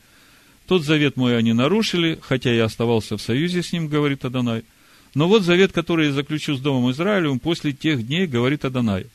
Тот 0.68 0.84
завет 0.84 1.18
мой 1.18 1.38
они 1.38 1.54
нарушили, 1.54 2.18
хотя 2.20 2.52
я 2.52 2.66
оставался 2.66 3.16
в 3.16 3.22
союзе 3.22 3.62
с 3.62 3.72
ним, 3.72 3.88
говорит 3.88 4.26
Адонай. 4.26 4.64
Но 5.14 5.28
вот 5.28 5.44
завет, 5.44 5.72
который 5.72 6.08
я 6.08 6.14
заключу 6.14 6.56
с 6.56 6.60
домом 6.60 6.90
Израилевым 6.92 7.38
после 7.38 7.72
тех 7.72 8.06
дней, 8.08 8.26
говорит 8.26 8.66
Адонай. 8.66 9.06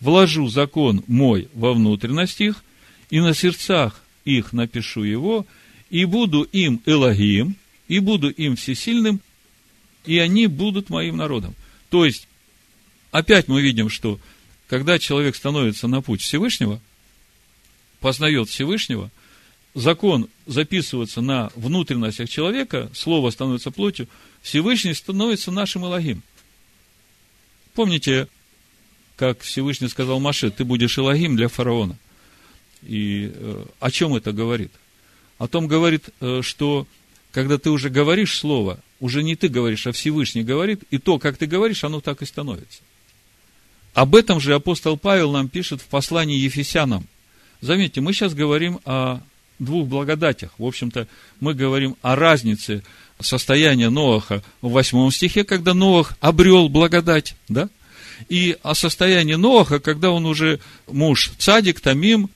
Вложу 0.00 0.48
закон 0.48 1.04
мой 1.06 1.48
во 1.54 1.72
внутренность 1.72 2.40
их, 2.40 2.64
и 3.10 3.20
на 3.20 3.32
сердцах 3.32 4.02
их 4.24 4.52
напишу 4.52 5.04
его, 5.04 5.46
и 5.88 6.04
буду 6.04 6.42
им 6.42 6.80
Элогим, 6.84 7.54
и 7.86 8.00
буду 8.00 8.28
им 8.28 8.56
всесильным, 8.56 9.20
и 10.10 10.18
они 10.18 10.48
будут 10.48 10.90
моим 10.90 11.16
народом. 11.16 11.54
То 11.88 12.04
есть, 12.04 12.26
опять 13.12 13.46
мы 13.46 13.62
видим, 13.62 13.88
что 13.88 14.18
когда 14.66 14.98
человек 14.98 15.36
становится 15.36 15.86
на 15.86 16.02
путь 16.02 16.20
Всевышнего, 16.20 16.80
познает 18.00 18.48
Всевышнего, 18.48 19.12
закон 19.74 20.28
записывается 20.46 21.20
на 21.20 21.52
внутренностях 21.54 22.28
человека, 22.28 22.90
слово 22.92 23.30
становится 23.30 23.70
плотью, 23.70 24.08
Всевышний 24.42 24.94
становится 24.94 25.52
нашим 25.52 25.84
Элогим. 25.84 26.24
Помните, 27.74 28.26
как 29.14 29.42
Всевышний 29.42 29.86
сказал 29.86 30.18
Маше, 30.18 30.50
ты 30.50 30.64
будешь 30.64 30.98
Элогим 30.98 31.36
для 31.36 31.46
фараона. 31.46 31.96
И 32.82 33.30
э, 33.32 33.64
о 33.78 33.90
чем 33.92 34.16
это 34.16 34.32
говорит? 34.32 34.72
о 35.40 35.48
том 35.48 35.68
говорит, 35.68 36.10
э, 36.20 36.42
что 36.42 36.86
когда 37.32 37.58
ты 37.58 37.70
уже 37.70 37.90
говоришь 37.90 38.38
слово, 38.38 38.80
уже 38.98 39.22
не 39.22 39.36
ты 39.36 39.48
говоришь, 39.48 39.86
а 39.86 39.92
Всевышний 39.92 40.42
говорит, 40.42 40.82
и 40.90 40.98
то, 40.98 41.18
как 41.18 41.36
ты 41.36 41.46
говоришь, 41.46 41.84
оно 41.84 42.00
так 42.00 42.22
и 42.22 42.26
становится. 42.26 42.82
Об 43.94 44.14
этом 44.14 44.40
же 44.40 44.54
апостол 44.54 44.96
Павел 44.96 45.32
нам 45.32 45.48
пишет 45.48 45.80
в 45.80 45.86
послании 45.86 46.38
Ефесянам. 46.38 47.06
Заметьте, 47.60 48.00
мы 48.00 48.12
сейчас 48.12 48.34
говорим 48.34 48.80
о 48.84 49.20
двух 49.58 49.88
благодатях. 49.88 50.52
В 50.58 50.64
общем-то, 50.64 51.06
мы 51.40 51.54
говорим 51.54 51.96
о 52.02 52.16
разнице 52.16 52.82
состояния 53.20 53.90
Ноаха 53.90 54.42
в 54.62 54.70
восьмом 54.70 55.10
стихе, 55.10 55.44
когда 55.44 55.74
Ноах 55.74 56.16
обрел 56.20 56.68
благодать, 56.68 57.34
да? 57.48 57.68
И 58.28 58.56
о 58.62 58.74
состоянии 58.74 59.34
Ноаха, 59.34 59.80
когда 59.80 60.10
он 60.10 60.26
уже 60.26 60.60
муж 60.86 61.32
цадик, 61.38 61.80
тамим, 61.80 62.30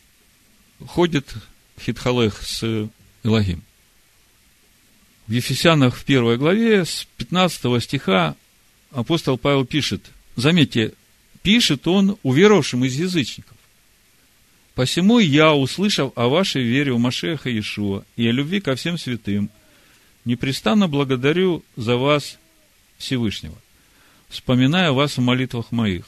ходит 0.86 1.32
Хитхалех 1.80 2.42
с 2.42 2.88
Элогим. 3.22 3.62
В 5.26 5.32
Ефесянах 5.32 5.96
в 5.96 6.04
первой 6.04 6.36
главе 6.36 6.84
с 6.84 7.06
15 7.16 7.82
стиха 7.82 8.36
апостол 8.90 9.38
Павел 9.38 9.64
пишет, 9.64 10.10
заметьте, 10.36 10.92
пишет 11.42 11.86
он 11.88 12.18
уверовавшим 12.22 12.84
из 12.84 12.94
язычников. 12.94 13.56
«Посему 14.74 15.20
я, 15.20 15.54
услышав 15.54 16.12
о 16.16 16.28
вашей 16.28 16.62
вере 16.62 16.92
в 16.92 16.98
Машеха 16.98 17.48
Иешуа 17.48 18.04
и 18.16 18.26
о 18.26 18.32
любви 18.32 18.60
ко 18.60 18.74
всем 18.74 18.98
святым, 18.98 19.48
непрестанно 20.24 20.88
благодарю 20.88 21.64
за 21.76 21.96
вас 21.96 22.38
Всевышнего, 22.98 23.56
вспоминая 24.28 24.90
вас 24.90 25.16
в 25.16 25.20
молитвах 25.20 25.70
моих, 25.70 26.04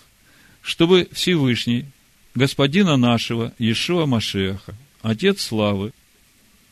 чтобы 0.62 1.08
Всевышний, 1.12 1.86
Господина 2.34 2.96
нашего, 2.96 3.54
Иешуа 3.58 4.04
Машеха, 4.04 4.74
Отец 5.00 5.40
славы, 5.42 5.92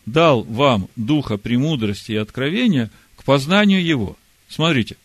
дал 0.06 0.42
вам 0.42 0.88
духа 0.96 1.36
премудрости 1.36 2.12
и 2.12 2.16
откровения 2.16 2.90
к 3.16 3.24
познанию 3.24 3.84
Его. 3.84 4.16
Смотрите, 4.48 4.96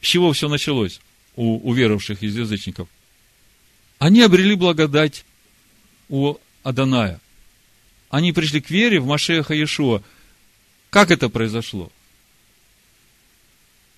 с 0.00 0.06
чего 0.06 0.32
все 0.32 0.48
началось 0.48 1.00
у 1.36 1.58
уверовавших 1.68 2.22
из 2.22 2.36
язычников? 2.36 2.88
Они 3.98 4.20
обрели 4.20 4.54
благодать 4.54 5.24
у 6.08 6.36
Аданая. 6.62 7.20
Они 8.10 8.32
пришли 8.32 8.60
к 8.60 8.70
вере 8.70 9.00
в 9.00 9.06
Машеха 9.06 9.54
Иешуа. 9.54 10.02
Как 10.90 11.10
это 11.10 11.28
произошло? 11.28 11.90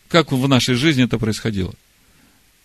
Как 0.08 0.30
в 0.30 0.46
нашей 0.46 0.76
жизни 0.76 1.04
это 1.04 1.18
происходило? 1.18 1.74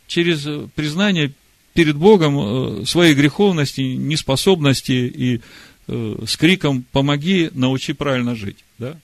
Через 0.08 0.70
признание 0.75 1.34
перед 1.74 1.96
Богом 1.96 2.82
э, 2.82 2.86
своей 2.86 3.15
греховности, 3.15 3.82
неспособности 3.82 4.91
и 4.91 5.41
с 5.89 6.38
криком 6.38 6.86
«помоги, 6.91 7.50
научи 7.53 7.93
правильно 7.93 8.36
жить». 8.36 8.58
Да? 8.77 8.96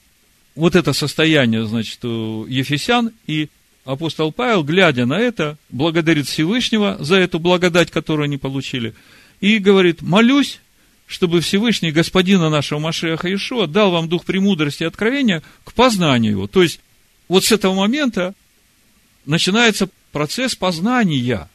Вот 0.56 0.76
это 0.76 0.94
состояние, 0.94 1.66
значит, 1.66 2.04
у 2.06 2.46
Ефесян, 2.46 3.12
и 3.28 3.50
апостол 3.84 4.32
Павел, 4.32 4.64
глядя 4.64 5.06
на 5.06 5.20
это, 5.20 5.58
благодарит 5.70 6.28
Всевышнего 6.28 6.98
за 7.00 7.16
эту 7.16 7.40
благодать, 7.40 7.92
которую 7.92 8.26
они 8.26 8.38
получили, 8.38 8.94
и 9.42 9.58
говорит, 9.58 10.02
молюсь, 10.02 10.60
чтобы 11.08 11.42
Всевышний 11.42 11.92
Господина 11.92 12.50
нашего 12.50 12.80
Машеха 12.80 13.34
Ишуа 13.34 13.68
дал 13.68 13.92
вам 13.92 14.08
дух 14.08 14.26
премудрости 14.26 14.84
и 14.84 14.88
откровения 14.88 15.44
к 15.64 15.74
познанию 15.74 16.32
его. 16.32 16.48
То 16.48 16.64
есть, 16.64 16.80
вот 17.28 17.44
с 17.44 17.52
этого 17.52 17.74
момента 17.74 18.34
начинается 19.26 19.90
процесс 20.12 20.56
познания. 20.56 21.50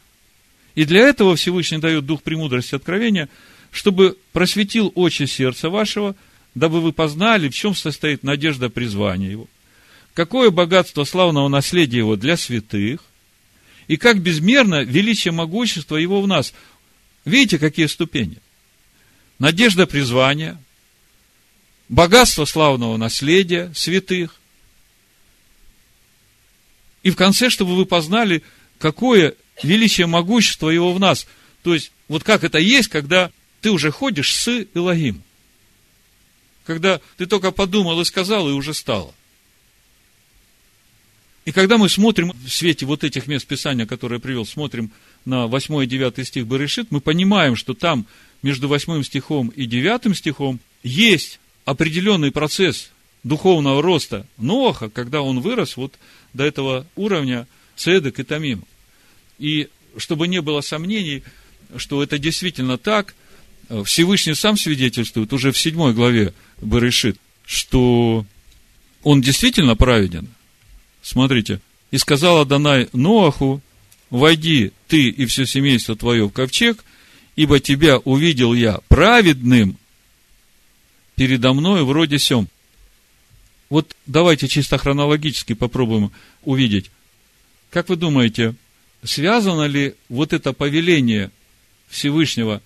И 0.75 0.85
для 0.85 1.01
этого 1.01 1.37
Всевышний 1.37 1.79
дает 1.79 2.07
дух 2.07 2.23
премудрости 2.23 2.75
и 2.75 2.77
откровения– 2.77 3.29
чтобы 3.71 4.17
просветил 4.33 4.93
очи 4.95 5.25
сердца 5.25 5.71
вашего, 5.71 6.17
дабы 6.55 6.81
вы 6.81 6.93
познали, 6.93 7.49
в 7.49 7.55
чем 7.55 7.75
состоит 7.75 8.23
надежда 8.23 8.69
призвания 8.69 9.31
его, 9.31 9.49
какое 10.15 10.51
богатство 10.51 11.05
славного 11.05 11.49
наследия 11.49 11.99
его 11.99 12.17
для 12.17 12.37
святых, 12.37 13.01
и 13.87 13.97
как 13.97 14.21
безмерно 14.21 14.83
величие 14.83 15.33
могущества 15.33 15.97
его 15.97 16.23
в 16.23 16.29
нас. 16.29 16.55
Видите, 17.25 17.59
какие 17.59 17.87
ступени? 17.87 18.39
Надежда 19.39 19.87
призвания, 19.87 20.63
богатство 21.89 22.45
славного 22.45 22.97
наследия 22.97 23.73
святых, 23.75 24.37
и 27.03 27.11
в 27.11 27.17
конце, 27.17 27.51
чтобы 27.51 27.77
вы 27.77 27.87
познали, 27.87 28.43
какое 28.79 29.35
величие 29.63 30.07
могущества 30.07 30.71
его 30.71 30.93
в 30.93 31.01
нас. 31.01 31.27
То 31.63 31.75
есть, 31.75 31.93
вот 32.09 32.23
как 32.25 32.45
это 32.45 32.59
есть, 32.59 32.89
когда 32.89 33.31
ты 33.61 33.71
уже 33.71 33.91
ходишь 33.91 34.35
с 34.35 34.67
Илогим. 34.75 35.23
когда 36.65 37.01
ты 37.17 37.27
только 37.27 37.51
подумал 37.51 38.01
и 38.01 38.05
сказал, 38.05 38.49
и 38.49 38.53
уже 38.53 38.75
стало. 38.75 39.13
И 41.45 41.53
когда 41.53 41.79
мы 41.79 41.89
смотрим 41.89 42.33
в 42.33 42.49
свете 42.49 42.87
вот 42.87 43.03
этих 43.03 43.27
мест 43.27 43.47
Писания, 43.47 43.87
которые 43.87 44.19
я 44.19 44.21
привел, 44.21 44.47
смотрим 44.47 44.93
на 45.25 45.47
8 45.47 45.83
и 45.83 45.87
9 45.87 46.27
стих 46.27 46.47
Барышит, 46.47 46.89
мы 46.91 47.01
понимаем, 47.01 47.57
что 47.57 47.75
там 47.75 48.07
между 48.43 48.69
8 48.69 49.03
стихом 49.03 49.49
и 49.49 49.67
9 49.67 50.17
стихом 50.17 50.61
есть 50.83 51.41
определенный 51.65 52.31
процесс 52.31 52.91
духовного 53.25 53.83
роста 53.83 54.27
Ноаха, 54.37 54.91
когда 54.91 55.23
он 55.23 55.41
вырос 55.41 55.77
вот 55.77 55.95
до 56.35 56.45
этого 56.45 56.87
уровня 56.95 57.47
Цедек 57.75 58.21
и 58.21 58.23
Тамим. 58.23 58.65
И 59.39 59.69
чтобы 59.97 60.29
не 60.29 60.41
было 60.41 60.61
сомнений, 60.61 61.23
что 61.77 62.03
это 62.03 62.19
действительно 62.19 62.79
так, 62.79 63.15
Всевышний 63.85 64.35
сам 64.35 64.57
свидетельствует 64.57 65.33
уже 65.33 65.53
в 65.53 65.59
седьмой 65.59 65.95
главе 65.95 66.35
Берешит, 66.61 67.19
что 67.47 68.27
он 69.03 69.21
действительно 69.21 69.77
праведен. 69.77 70.29
Смотрите, 71.03 71.61
и 71.91 71.99
сказала 71.99 72.45
Данай 72.45 72.89
Ноаху, 72.93 73.61
войди 74.11 74.73
ты 74.89 75.09
и 75.09 75.25
все 75.27 75.47
семейство 75.47 75.97
твое 75.97 76.29
в 76.29 76.33
ковчег, 76.33 76.85
ибо 77.37 77.61
тебя 77.61 77.99
увидел 77.99 78.55
я 78.55 78.81
праведным 78.89 79.77
передо 81.15 81.53
мной 81.53 81.85
вроде 81.85 82.19
сем. 82.19 82.49
Вот 83.69 83.95
давайте 84.07 84.49
чисто 84.49 84.79
хронологически 84.79 85.53
попробуем 85.53 86.11
увидеть. 86.43 86.91
Как 87.71 87.89
вы 87.89 87.97
думаете, 87.97 88.55
связано 89.05 89.67
ли 89.67 89.95
вот 90.09 90.33
это 90.33 90.53
повеление 90.53 91.31
Всевышнего 91.89 92.63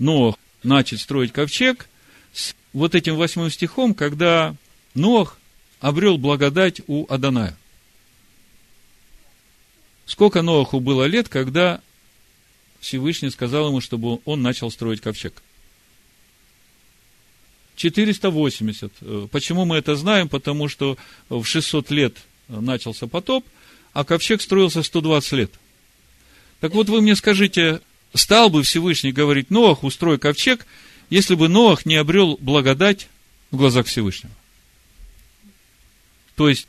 Ноах 0.00 0.34
начать 0.64 1.00
строить 1.00 1.32
ковчег 1.32 1.88
с 2.32 2.56
вот 2.72 2.94
этим 2.96 3.16
восьмым 3.16 3.50
стихом, 3.50 3.94
когда 3.94 4.56
Ноах 4.94 5.38
обрел 5.78 6.18
благодать 6.18 6.80
у 6.88 7.06
Аданая? 7.08 7.56
Сколько 10.06 10.42
Ноаху 10.42 10.80
было 10.80 11.04
лет, 11.04 11.28
когда 11.28 11.80
Всевышний 12.80 13.30
сказал 13.30 13.68
ему, 13.68 13.80
чтобы 13.80 14.20
он 14.24 14.42
начал 14.42 14.70
строить 14.70 15.00
ковчег? 15.00 15.40
480. 17.76 18.92
Э, 19.00 19.28
почему 19.30 19.64
мы 19.64 19.76
это 19.76 19.96
знаем? 19.96 20.28
Потому 20.28 20.68
что 20.68 20.98
в 21.28 21.44
600 21.44 21.90
лет 21.90 22.16
начался 22.48 23.06
потоп, 23.06 23.46
а 23.92 24.04
ковчег 24.04 24.42
строился 24.42 24.82
120 24.82 25.32
лет. 25.32 25.50
Так 26.60 26.74
вот, 26.74 26.88
вы 26.88 27.00
мне 27.00 27.16
скажите, 27.16 27.80
стал 28.14 28.50
бы 28.50 28.62
Всевышний 28.62 29.12
говорить 29.12 29.50
Ноах, 29.50 29.84
устрой 29.84 30.18
ковчег, 30.18 30.66
если 31.08 31.34
бы 31.34 31.48
Ноах 31.48 31.86
не 31.86 31.96
обрел 31.96 32.36
благодать 32.40 33.08
в 33.50 33.56
глазах 33.56 33.86
Всевышнего? 33.86 34.34
То 36.36 36.48
есть, 36.48 36.66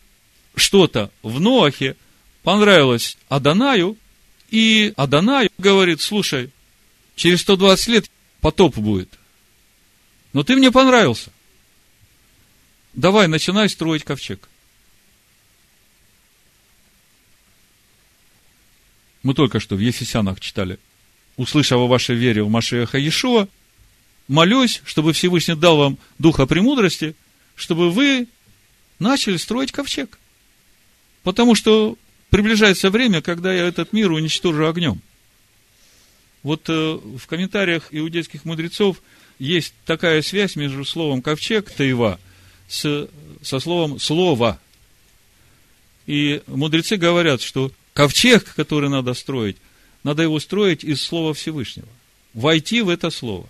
что-то 0.55 1.11
в 1.23 1.39
Ноахе 1.39 1.95
понравилось 2.43 3.17
Адонаю, 3.29 3.97
и 4.49 4.93
Адонай 4.97 5.49
говорит, 5.57 6.01
слушай, 6.01 6.51
через 7.15 7.41
120 7.41 7.87
лет 7.87 8.11
потоп 8.41 8.77
будет. 8.77 9.09
Но 10.33 10.43
ты 10.43 10.55
мне 10.55 10.71
понравился. 10.71 11.31
Давай, 12.93 13.27
начинай 13.27 13.69
строить 13.69 14.03
ковчег. 14.03 14.49
Мы 19.23 19.33
только 19.33 19.59
что 19.59 19.75
в 19.75 19.79
Ефесянах 19.79 20.39
читали. 20.39 20.79
Услышав 21.41 21.79
о 21.79 21.87
вашей 21.87 22.15
вере 22.15 22.43
в 22.43 22.51
Машеха 22.51 22.99
Иешуа, 22.99 23.47
молюсь, 24.27 24.83
чтобы 24.85 25.11
Всевышний 25.11 25.55
дал 25.55 25.75
вам 25.75 25.97
духа 26.19 26.45
премудрости, 26.45 27.15
чтобы 27.55 27.89
вы 27.89 28.27
начали 28.99 29.37
строить 29.37 29.71
ковчег. 29.71 30.19
Потому 31.23 31.55
что 31.55 31.97
приближается 32.29 32.91
время, 32.91 33.23
когда 33.23 33.51
я 33.51 33.63
этот 33.63 33.91
мир 33.91 34.11
уничтожу 34.11 34.67
огнем. 34.67 35.01
Вот 36.43 36.69
э, 36.69 36.99
в 37.17 37.25
комментариях 37.25 37.87
иудейских 37.89 38.45
мудрецов 38.45 39.01
есть 39.39 39.73
такая 39.87 40.21
связь 40.21 40.55
между 40.55 40.85
словом 40.85 41.23
ковчег, 41.23 41.71
таева, 41.71 42.19
с, 42.67 43.09
со 43.41 43.59
словом 43.59 43.99
слово. 43.99 44.59
И 46.05 46.43
мудрецы 46.45 46.97
говорят, 46.97 47.41
что 47.41 47.71
ковчег, 47.95 48.53
который 48.53 48.89
надо 48.91 49.15
строить, 49.15 49.57
надо 50.03 50.23
его 50.23 50.39
строить 50.39 50.83
из 50.83 51.01
слова 51.01 51.33
Всевышнего. 51.33 51.87
Войти 52.33 52.81
в 52.81 52.89
это 52.89 53.09
слово. 53.09 53.47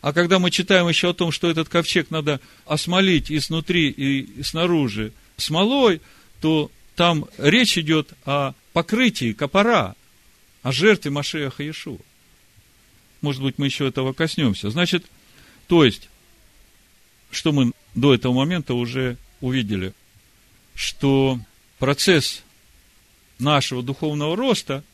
А 0.00 0.12
когда 0.12 0.38
мы 0.38 0.50
читаем 0.50 0.88
еще 0.88 1.10
о 1.10 1.14
том, 1.14 1.32
что 1.32 1.50
этот 1.50 1.68
ковчег 1.68 2.10
надо 2.10 2.40
осмолить 2.64 3.30
и 3.30 3.40
снутри, 3.40 3.90
и 3.90 4.42
снаружи 4.42 5.12
смолой, 5.36 6.00
то 6.40 6.70
там 6.94 7.26
речь 7.38 7.76
идет 7.76 8.12
о 8.24 8.52
покрытии 8.72 9.32
копора, 9.32 9.94
о 10.62 10.72
жертве 10.72 11.10
Машеха 11.10 11.62
Иешуа. 11.62 11.98
Может 13.20 13.42
быть, 13.42 13.58
мы 13.58 13.66
еще 13.66 13.86
этого 13.88 14.12
коснемся. 14.12 14.70
Значит, 14.70 15.06
то 15.66 15.84
есть, 15.84 16.08
что 17.30 17.52
мы 17.52 17.72
до 17.94 18.14
этого 18.14 18.32
момента 18.32 18.74
уже 18.74 19.16
увидели, 19.40 19.92
что 20.74 21.40
процесс 21.78 22.42
нашего 23.38 23.82
духовного 23.82 24.36
роста, 24.36 24.84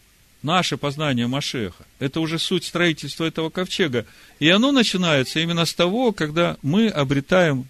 наше 0.42 0.76
познание 0.76 1.26
Машеха, 1.26 1.84
это 1.98 2.20
уже 2.20 2.38
суть 2.38 2.64
строительства 2.64 3.24
этого 3.24 3.50
ковчега. 3.50 4.06
И 4.38 4.48
оно 4.48 4.72
начинается 4.72 5.40
именно 5.40 5.64
с 5.64 5.74
того, 5.74 6.12
когда 6.12 6.56
мы 6.62 6.88
обретаем 6.88 7.68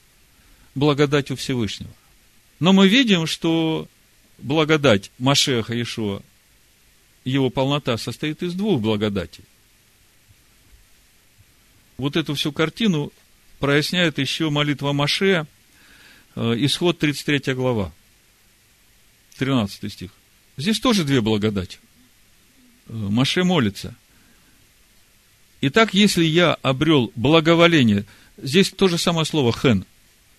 благодать 0.75 1.31
у 1.31 1.37
Всевышнего. 1.37 1.91
Но 2.61 2.73
мы 2.73 2.89
видим, 2.89 3.27
что 3.27 3.89
благодать 4.39 5.11
Машеха 5.19 5.75
Иешуа, 5.75 6.23
его 7.25 7.51
полнота 7.51 7.97
состоит 7.99 8.43
из 8.43 8.55
двух 8.55 8.81
благодатей. 8.81 9.45
Вот 11.99 12.17
эту 12.17 12.35
всю 12.35 12.53
картину 12.53 13.13
проясняет 13.59 14.19
еще 14.19 14.51
молитва 14.51 14.93
Маше, 14.93 15.47
э, 16.35 16.55
исход 16.59 16.99
33 16.99 17.55
глава, 17.55 17.93
13 19.39 19.93
стих. 19.93 20.11
Здесь 20.57 20.81
тоже 20.81 21.05
две 21.05 21.21
благодати. 21.21 21.79
Э, 22.93 22.95
Маше 22.95 23.43
молится. 23.43 23.95
Итак, 25.63 25.95
если 25.95 26.25
я 26.25 26.55
обрел 26.63 27.11
благоволение, 27.17 28.05
здесь 28.37 28.71
то 28.71 28.89
же 28.89 28.99
самое 28.99 29.25
слово 29.25 29.53
хен, 29.53 29.85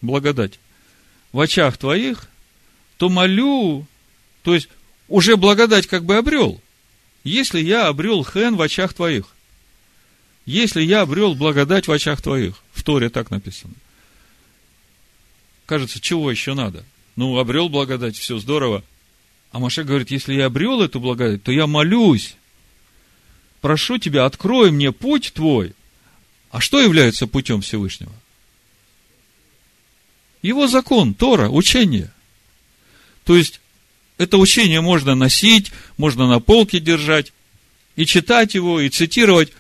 благодать, 0.01 0.59
в 1.31 1.39
очах 1.39 1.77
твоих, 1.77 2.27
то 2.97 3.09
молю 3.09 3.87
то 4.43 4.53
есть, 4.53 4.69
уже 5.07 5.37
благодать 5.37 5.87
как 5.87 6.05
бы 6.05 6.17
обрел. 6.17 6.61
Если 7.23 7.61
я 7.61 7.87
обрел 7.87 8.23
хен 8.23 8.55
в 8.55 8.61
очах 8.61 8.93
твоих. 8.93 9.27
Если 10.45 10.81
я 10.81 11.01
обрел 11.01 11.33
благодать 11.33 11.87
в 11.87 11.91
очах 11.91 12.21
твоих. 12.21 12.61
В 12.73 12.83
Торе 12.83 13.09
так 13.09 13.31
написано. 13.31 13.73
Кажется, 15.65 16.01
чего 16.01 16.29
еще 16.29 16.53
надо? 16.53 16.83
Ну, 17.15 17.37
обрел 17.37 17.69
благодать, 17.69 18.17
все 18.17 18.37
здорово. 18.37 18.83
А 19.51 19.59
Маша 19.59 19.85
говорит, 19.85 20.11
если 20.11 20.33
я 20.33 20.47
обрел 20.47 20.81
эту 20.81 20.99
благодать, 20.99 21.43
то 21.43 21.51
я 21.51 21.65
молюсь. 21.65 22.35
Прошу 23.63 23.97
тебя, 23.97 24.26
открой 24.26 24.71
мне 24.71 24.91
путь 24.91 25.32
твой. 25.34 25.73
А 26.52 26.60
что 26.60 26.82
является 26.82 27.28
путем 27.28 27.62
Всевышнего? 27.62 28.12
Его 30.41 30.67
закон, 30.67 31.13
Тора, 31.13 31.47
учение. 31.47 32.12
То 33.23 33.38
есть, 33.38 33.62
это 34.17 34.38
учение 34.38 34.82
можно 34.82 35.15
носить, 35.15 35.71
можно 35.95 36.28
на 36.28 36.41
полке 36.41 36.82
держать, 36.82 37.32
и 37.95 38.06
читать 38.06 38.54
его, 38.54 38.82
и 38.82 38.89
цитировать, 38.89 39.54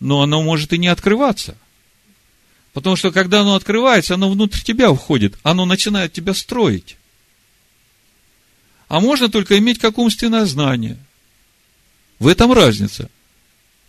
но 0.00 0.22
оно 0.22 0.42
может 0.42 0.72
и 0.72 0.78
не 0.78 0.88
открываться. 0.88 1.58
Потому 2.72 2.96
что, 2.96 3.10
когда 3.10 3.42
оно 3.42 3.54
открывается, 3.54 4.14
оно 4.14 4.30
внутрь 4.30 4.62
тебя 4.62 4.90
входит, 4.94 5.36
оно 5.42 5.66
начинает 5.66 6.10
тебя 6.10 6.32
строить. 6.32 6.96
А 8.88 8.98
можно 8.98 9.28
только 9.28 9.58
иметь 9.58 9.78
как 9.78 9.98
умственное 9.98 10.46
знание. 10.46 10.96
В 12.18 12.28
этом 12.28 12.50
разница. 12.54 13.10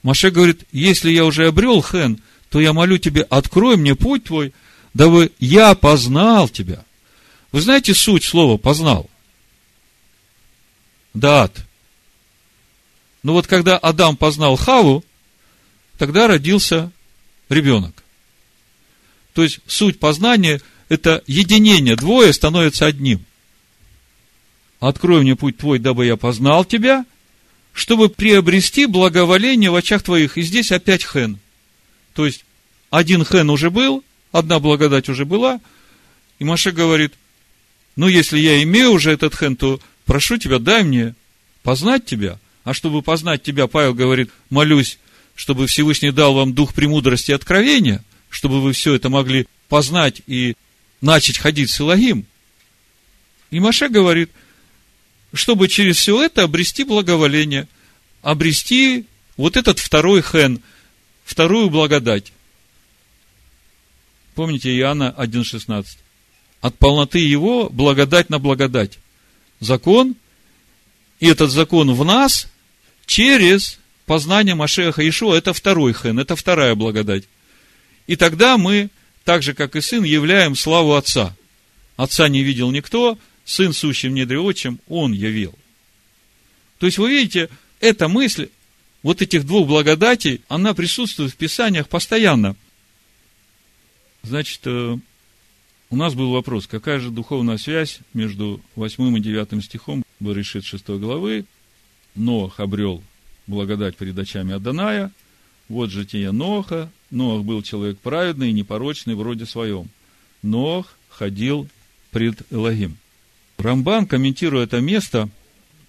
Маше 0.08 0.32
говорит, 0.32 0.64
если 0.72 1.12
я 1.12 1.26
уже 1.26 1.48
обрел 1.48 1.84
хен, 1.84 2.22
то 2.50 2.62
я 2.62 2.72
молю 2.72 2.98
тебе, 2.98 3.24
открой 3.24 3.76
мне 3.76 3.94
путь 3.94 4.24
твой, 4.24 4.54
дабы 4.94 5.34
я 5.38 5.76
познал 5.76 6.48
тебя. 6.48 6.86
Вы 7.52 7.60
знаете 7.60 7.94
суть 7.94 8.24
слова 8.24 8.56
«познал»? 8.56 9.10
дат. 11.14 11.58
Но 13.22 13.34
вот 13.34 13.48
когда 13.48 13.78
Адам 13.78 14.16
познал 14.16 14.56
Хаву, 14.56 15.04
тогда 15.98 16.28
родился 16.28 16.90
ребенок. 17.50 18.02
То 19.34 19.44
есть 19.44 19.60
суть 19.68 20.00
познания– 20.00 20.62
это 20.88 21.22
единение, 21.28 21.98
двое 21.98 22.32
становятся 22.32 22.86
одним. 22.86 23.26
Открой 24.80 25.24
мне 25.24 25.36
путь 25.36 25.58
твой, 25.58 25.80
дабы 25.80 26.06
я 26.06 26.16
познал 26.16 26.64
тебя, 26.64 27.06
чтобы 27.78 28.10
приобрести 28.10 28.88
благоволение 28.88 29.70
в 29.70 29.76
очах 29.76 30.02
твоих. 30.02 30.40
И 30.40 30.42
здесь 30.42 30.72
опять 30.72 31.06
хен. 31.06 31.38
То 32.16 32.26
есть, 32.26 32.44
один 32.90 33.24
хен 33.24 33.52
уже 33.52 33.70
был, 33.70 34.04
одна 34.32 34.60
благодать 34.60 35.10
уже 35.10 35.26
была, 35.26 35.62
и 36.40 36.44
Маше 36.44 36.72
говорит, 36.72 37.14
ну, 37.96 38.08
если 38.08 38.40
я 38.40 38.64
имею 38.64 38.94
уже 38.94 39.12
этот 39.12 39.36
хен, 39.36 39.56
то 39.56 39.80
прошу 40.06 40.38
тебя, 40.38 40.58
дай 40.58 40.84
мне 40.84 41.14
познать 41.62 42.04
тебя. 42.04 42.40
А 42.64 42.74
чтобы 42.74 43.04
познать 43.04 43.44
тебя, 43.44 43.68
Павел 43.68 43.94
говорит, 43.94 44.32
молюсь, 44.50 44.98
чтобы 45.36 45.68
Всевышний 45.68 46.10
дал 46.10 46.34
вам 46.34 46.56
дух 46.56 46.74
премудрости 46.74 47.30
и 47.30 47.36
откровения, 47.36 48.04
чтобы 48.30 48.60
вы 48.60 48.74
все 48.74 48.96
это 48.96 49.10
могли 49.10 49.46
познать 49.70 50.24
и 50.26 50.56
начать 51.02 51.38
ходить 51.38 51.70
с 51.70 51.80
Илогим. 51.80 52.26
И 53.52 53.60
Маше 53.60 53.88
говорит, 53.88 54.32
чтобы 55.34 55.68
через 55.68 55.98
все 55.98 56.24
это 56.24 56.44
обрести 56.44 56.84
благоволение, 56.84 57.68
обрести 58.22 59.06
вот 59.36 59.58
этот 59.58 59.80
второй 59.80 60.22
хен, 60.22 60.62
вторую 61.24 61.70
благодать. 61.70 62.32
Помните 64.36 64.76
Иоанна 64.78 65.14
1.16? 65.18 65.86
От 66.62 66.78
полноты 66.78 67.20
его 67.20 67.70
благодать 67.70 68.30
на 68.30 68.40
благодать. 68.40 69.00
Закон, 69.60 70.16
и 71.20 71.28
этот 71.28 71.52
закон 71.52 71.94
в 71.94 72.06
нас 72.06 72.48
через 73.06 73.80
познание 74.06 74.56
Машеха 74.56 75.08
Ишуа, 75.08 75.36
это 75.36 75.54
второй 75.54 75.94
хен, 75.94 76.20
это 76.20 76.36
вторая 76.36 76.76
благодать. 76.76 77.24
И 78.06 78.16
тогда 78.16 78.58
мы, 78.58 78.90
так 79.24 79.44
же, 79.44 79.54
как 79.54 79.76
и 79.76 79.82
сын, 79.82 80.04
являем 80.04 80.56
славу 80.56 80.96
Отца. 80.96 81.36
Отца 81.98 82.30
не 82.30 82.44
видел 82.44 82.72
никто, 82.72 83.18
сын 83.48 83.72
сущим 83.72 84.14
недре 84.14 84.40
отчим, 84.40 84.80
он 84.88 85.14
явил. 85.14 85.56
То 86.80 86.86
есть, 86.86 86.98
вы 86.98 87.10
видите, 87.12 87.50
эта 87.80 88.10
мысль, 88.10 88.50
вот 89.02 89.22
этих 89.22 89.46
двух 89.46 89.68
благодатей, 89.68 90.42
она 90.50 90.74
присутствует 90.74 91.32
в 91.32 91.38
Писаниях 91.38 91.88
постоянно. 91.88 92.58
Значит, 94.22 94.60
э, 94.66 94.98
у 95.90 95.96
нас 95.96 96.14
был 96.14 96.32
вопрос, 96.32 96.68
какая 96.68 97.00
же 97.00 97.10
духовная 97.10 97.58
связь 97.58 98.00
между 98.14 98.60
8 98.76 99.18
и 99.18 99.22
9 99.22 99.64
стихом 99.64 100.04
Баришит 100.20 100.66
6 100.66 100.90
главы. 101.00 101.46
Ноах 102.16 102.60
обрел 102.60 103.02
благодать 103.48 103.96
перед 103.96 104.18
очами 104.20 104.54
Аданая. 104.54 105.12
Вот 105.70 105.90
житие 105.90 106.32
Ноха. 106.32 106.92
Ноах 107.12 107.46
был 107.46 107.62
человек 107.62 107.98
праведный 108.00 108.50
и 108.50 108.54
непорочный 108.54 109.16
вроде 109.16 109.46
своем. 109.46 109.88
Ноах 110.42 110.98
ходил 111.08 111.70
пред 112.12 112.42
Элогим. 112.52 112.98
Рамбан, 113.58 114.06
комментируя 114.06 114.64
это 114.64 114.80
место, 114.82 115.30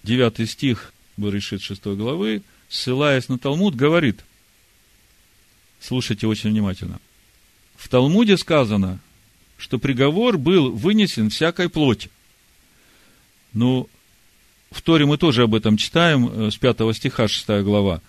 9 0.03 0.49
стих 0.49 0.93
Баришит 1.17 1.61
6 1.61 1.85
главы, 1.85 2.41
ссылаясь 2.69 3.29
на 3.29 3.37
Талмуд, 3.37 3.75
говорит, 3.75 4.21
слушайте 5.79 6.27
очень 6.27 6.51
внимательно. 6.51 6.99
В 7.75 7.87
Талмуде 7.89 8.37
сказано, 8.37 8.99
что 9.57 9.77
приговор 9.77 10.37
был 10.37 10.71
вынесен 10.71 11.29
всякой 11.29 11.69
плоти. 11.69 12.09
Ну, 13.53 13.89
в 14.71 14.81
Торе 14.81 15.05
мы 15.05 15.17
тоже 15.17 15.43
об 15.43 15.55
этом 15.55 15.77
читаем, 15.77 16.27
э, 16.27 16.51
с 16.51 16.57
5 16.57 16.93
стиха, 16.93 17.27
6 17.27 17.63
глава. 17.63 18.01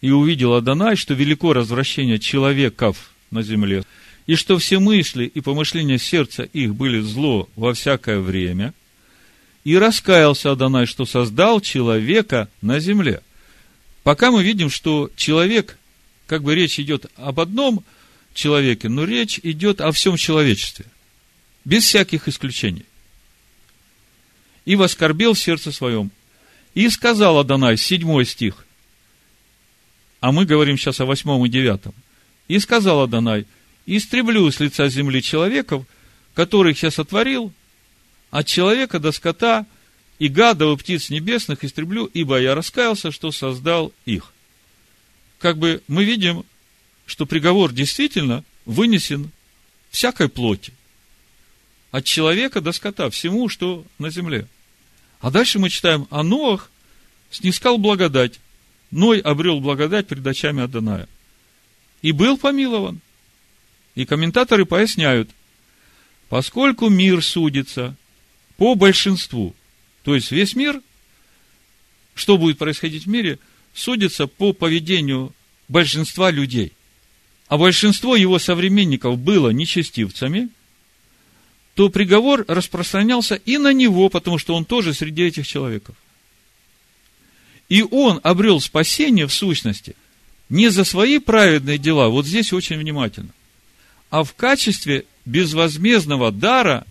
«И 0.00 0.10
увидел 0.10 0.54
Адонай, 0.54 0.96
что 0.96 1.14
велико 1.14 1.52
развращение 1.52 2.18
человеков 2.18 3.10
на 3.30 3.42
земле, 3.42 3.84
и 4.26 4.34
что 4.34 4.58
все 4.58 4.78
мысли 4.78 5.24
и 5.24 5.40
помышления 5.40 5.98
сердца 5.98 6.42
их 6.42 6.74
были 6.74 7.00
зло 7.00 7.48
во 7.54 7.74
всякое 7.74 8.20
время, 8.20 8.72
и 9.64 9.76
раскаялся 9.76 10.52
Адонай, 10.52 10.86
что 10.86 11.06
создал 11.06 11.60
человека 11.60 12.48
на 12.62 12.80
земле». 12.80 13.22
Пока 14.02 14.30
мы 14.30 14.42
видим, 14.42 14.70
что 14.70 15.10
человек, 15.16 15.78
как 16.26 16.42
бы 16.42 16.54
речь 16.54 16.80
идет 16.80 17.06
об 17.16 17.38
одном 17.38 17.84
человеке, 18.32 18.88
но 18.88 19.04
речь 19.04 19.38
идет 19.42 19.80
о 19.80 19.92
всем 19.92 20.16
человечестве, 20.16 20.86
без 21.64 21.84
всяких 21.84 22.26
исключений 22.26 22.86
и 24.64 24.76
воскорбел 24.76 25.34
в 25.34 25.38
сердце 25.38 25.72
своем. 25.72 26.10
И 26.74 26.88
сказал 26.90 27.38
Адонай, 27.38 27.76
седьмой 27.76 28.24
стих, 28.24 28.64
а 30.20 30.32
мы 30.32 30.44
говорим 30.44 30.78
сейчас 30.78 31.00
о 31.00 31.06
восьмом 31.06 31.44
и 31.44 31.48
девятом. 31.48 31.94
И 32.46 32.58
сказал 32.58 33.02
Адонай, 33.02 33.46
истреблю 33.86 34.50
с 34.50 34.60
лица 34.60 34.88
земли 34.88 35.22
человеков, 35.22 35.84
которых 36.34 36.80
я 36.82 36.90
сотворил, 36.90 37.52
от 38.30 38.46
человека 38.46 38.98
до 38.98 39.12
скота 39.12 39.66
и 40.18 40.28
гадов 40.28 40.78
и 40.78 40.82
птиц 40.82 41.10
небесных 41.10 41.64
истреблю, 41.64 42.06
ибо 42.06 42.40
я 42.40 42.54
раскаялся, 42.54 43.10
что 43.10 43.32
создал 43.32 43.92
их. 44.04 44.32
Как 45.38 45.58
бы 45.58 45.82
мы 45.88 46.04
видим, 46.04 46.44
что 47.06 47.26
приговор 47.26 47.72
действительно 47.72 48.44
вынесен 48.66 49.30
всякой 49.90 50.28
плоти. 50.28 50.72
От 51.90 52.04
человека 52.04 52.60
до 52.60 52.72
скота, 52.72 53.10
всему, 53.10 53.48
что 53.48 53.84
на 53.98 54.10
земле. 54.10 54.46
А 55.20 55.30
дальше 55.30 55.58
мы 55.58 55.70
читаем, 55.70 56.06
а 56.10 56.22
Ноах 56.22 56.70
снискал 57.30 57.78
благодать. 57.78 58.38
Ной 58.90 59.20
обрел 59.20 59.60
благодать 59.60 60.06
перед 60.06 60.26
очами 60.26 60.62
Адоная. 60.62 61.08
И 62.02 62.12
был 62.12 62.38
помилован. 62.38 63.00
И 63.94 64.04
комментаторы 64.04 64.64
поясняют, 64.64 65.30
поскольку 66.28 66.88
мир 66.88 67.24
судится 67.24 67.96
по 68.60 68.74
большинству, 68.74 69.54
то 70.04 70.14
есть 70.14 70.30
весь 70.30 70.54
мир, 70.54 70.82
что 72.14 72.36
будет 72.36 72.58
происходить 72.58 73.06
в 73.06 73.08
мире, 73.08 73.38
судится 73.72 74.26
по 74.26 74.52
поведению 74.52 75.32
большинства 75.68 76.30
людей. 76.30 76.74
А 77.48 77.56
большинство 77.56 78.16
его 78.16 78.38
современников 78.38 79.18
было 79.18 79.48
нечестивцами– 79.48 80.50
то 81.74 81.88
приговор 81.88 82.44
распространялся 82.46 83.36
и 83.36 83.56
на 83.56 83.72
него, 83.72 84.10
потому 84.10 84.36
что 84.36 84.54
он 84.54 84.66
тоже 84.66 84.92
среди 84.92 85.22
этих 85.22 85.46
человеков. 85.46 85.96
И 87.70 87.82
он 87.82 88.20
обрел 88.22 88.60
спасение 88.60 89.26
в 89.26 89.32
сущности 89.32 89.96
не 90.50 90.68
за 90.68 90.84
свои 90.84 91.18
праведные 91.18 91.78
дела, 91.78 92.08
вот 92.08 92.26
здесь 92.26 92.52
очень 92.52 92.76
внимательно, 92.76 93.30
а 94.10 94.24
в 94.24 94.34
качестве 94.34 95.06
безвозмездного 95.24 96.32
дара 96.32 96.86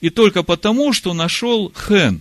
и 0.00 0.10
только 0.10 0.42
потому, 0.42 0.92
что 0.92 1.14
нашел 1.14 1.72
хен, 1.72 2.20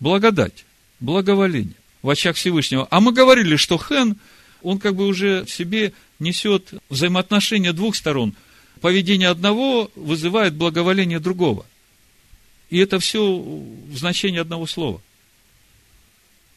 благодать, 0.00 0.64
благоволение 1.00 1.74
в 2.02 2.10
очах 2.10 2.36
Всевышнего. 2.36 2.86
А 2.90 3.00
мы 3.00 3.12
говорили, 3.12 3.56
что 3.56 3.78
хен, 3.78 4.16
он 4.62 4.78
как 4.78 4.96
бы 4.96 5.06
уже 5.06 5.44
в 5.44 5.50
себе 5.50 5.92
несет 6.18 6.72
взаимоотношения 6.88 7.72
двух 7.72 7.96
сторон– 7.96 8.34
поведение 8.82 9.28
одного 9.28 9.90
вызывает 9.94 10.54
благоволение 10.54 11.20
другого. 11.20 11.64
И 12.68 12.78
это 12.78 12.98
все 12.98 13.38
в 13.38 13.96
значении 13.96 14.40
одного 14.40 14.66
слова. 14.66 15.00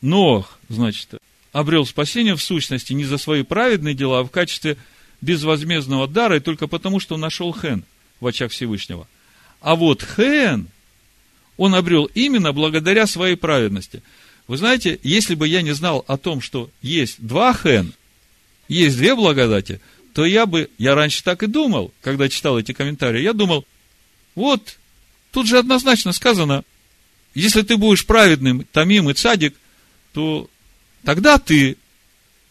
Нох, 0.01 0.59
значит, 0.67 1.15
обрел 1.53 1.85
спасение 1.85 2.35
в 2.35 2.41
сущности 2.41 2.93
не 2.93 3.05
за 3.05 3.17
свои 3.17 3.43
праведные 3.43 3.93
дела, 3.93 4.19
а 4.19 4.23
в 4.23 4.29
качестве 4.29 4.75
безвозмездного 5.21 6.07
дара, 6.07 6.37
и 6.37 6.41
только 6.41 6.67
потому, 6.67 6.99
что 6.99 7.15
нашел 7.15 7.53
Хен 7.53 7.83
в 8.19 8.27
очах 8.27 8.51
Всевышнего. 8.51 9.07
А 9.65 9.75
вот 9.75 10.05
Хен 10.15 10.67
он 11.57 11.73
обрел 11.73 12.05
именно 12.13 12.53
благодаря 12.53 13.07
своей 13.07 13.35
праведности. 13.35 14.03
Вы 14.47 14.57
знаете, 14.57 14.99
если 15.03 15.35
бы 15.35 15.47
я 15.47 15.61
не 15.61 15.73
знал 15.73 16.05
о 16.07 16.17
том, 16.17 16.39
что 16.39 16.69
есть 16.81 17.15
два 17.19 17.53
Хен, 17.53 17.93
есть 18.67 18.97
две 18.97 19.15
благодати– 19.15 19.81
то 20.15 20.25
я 20.25 20.45
бы, 20.45 20.69
я 20.77 20.95
раньше 20.95 21.21
так 21.25 21.43
и 21.43 21.47
думал, 21.47 21.93
когда 22.01 22.29
читал 22.29 22.57
эти 22.57 22.71
комментарии, 22.71 23.21
я 23.21 23.33
думал, 23.33 23.65
вот, 24.33 24.77
тут 25.31 25.45
же 25.45 25.57
однозначно 25.57 26.13
сказано, 26.13 26.63
если 27.33 27.63
ты 27.63 27.75
будешь 27.75 28.05
праведным, 28.05 28.65
тамим 28.71 29.09
и 29.09 29.13
цадик, 29.13 29.53
то 30.13 30.49
тогда 31.03 31.37
ты 31.37 31.75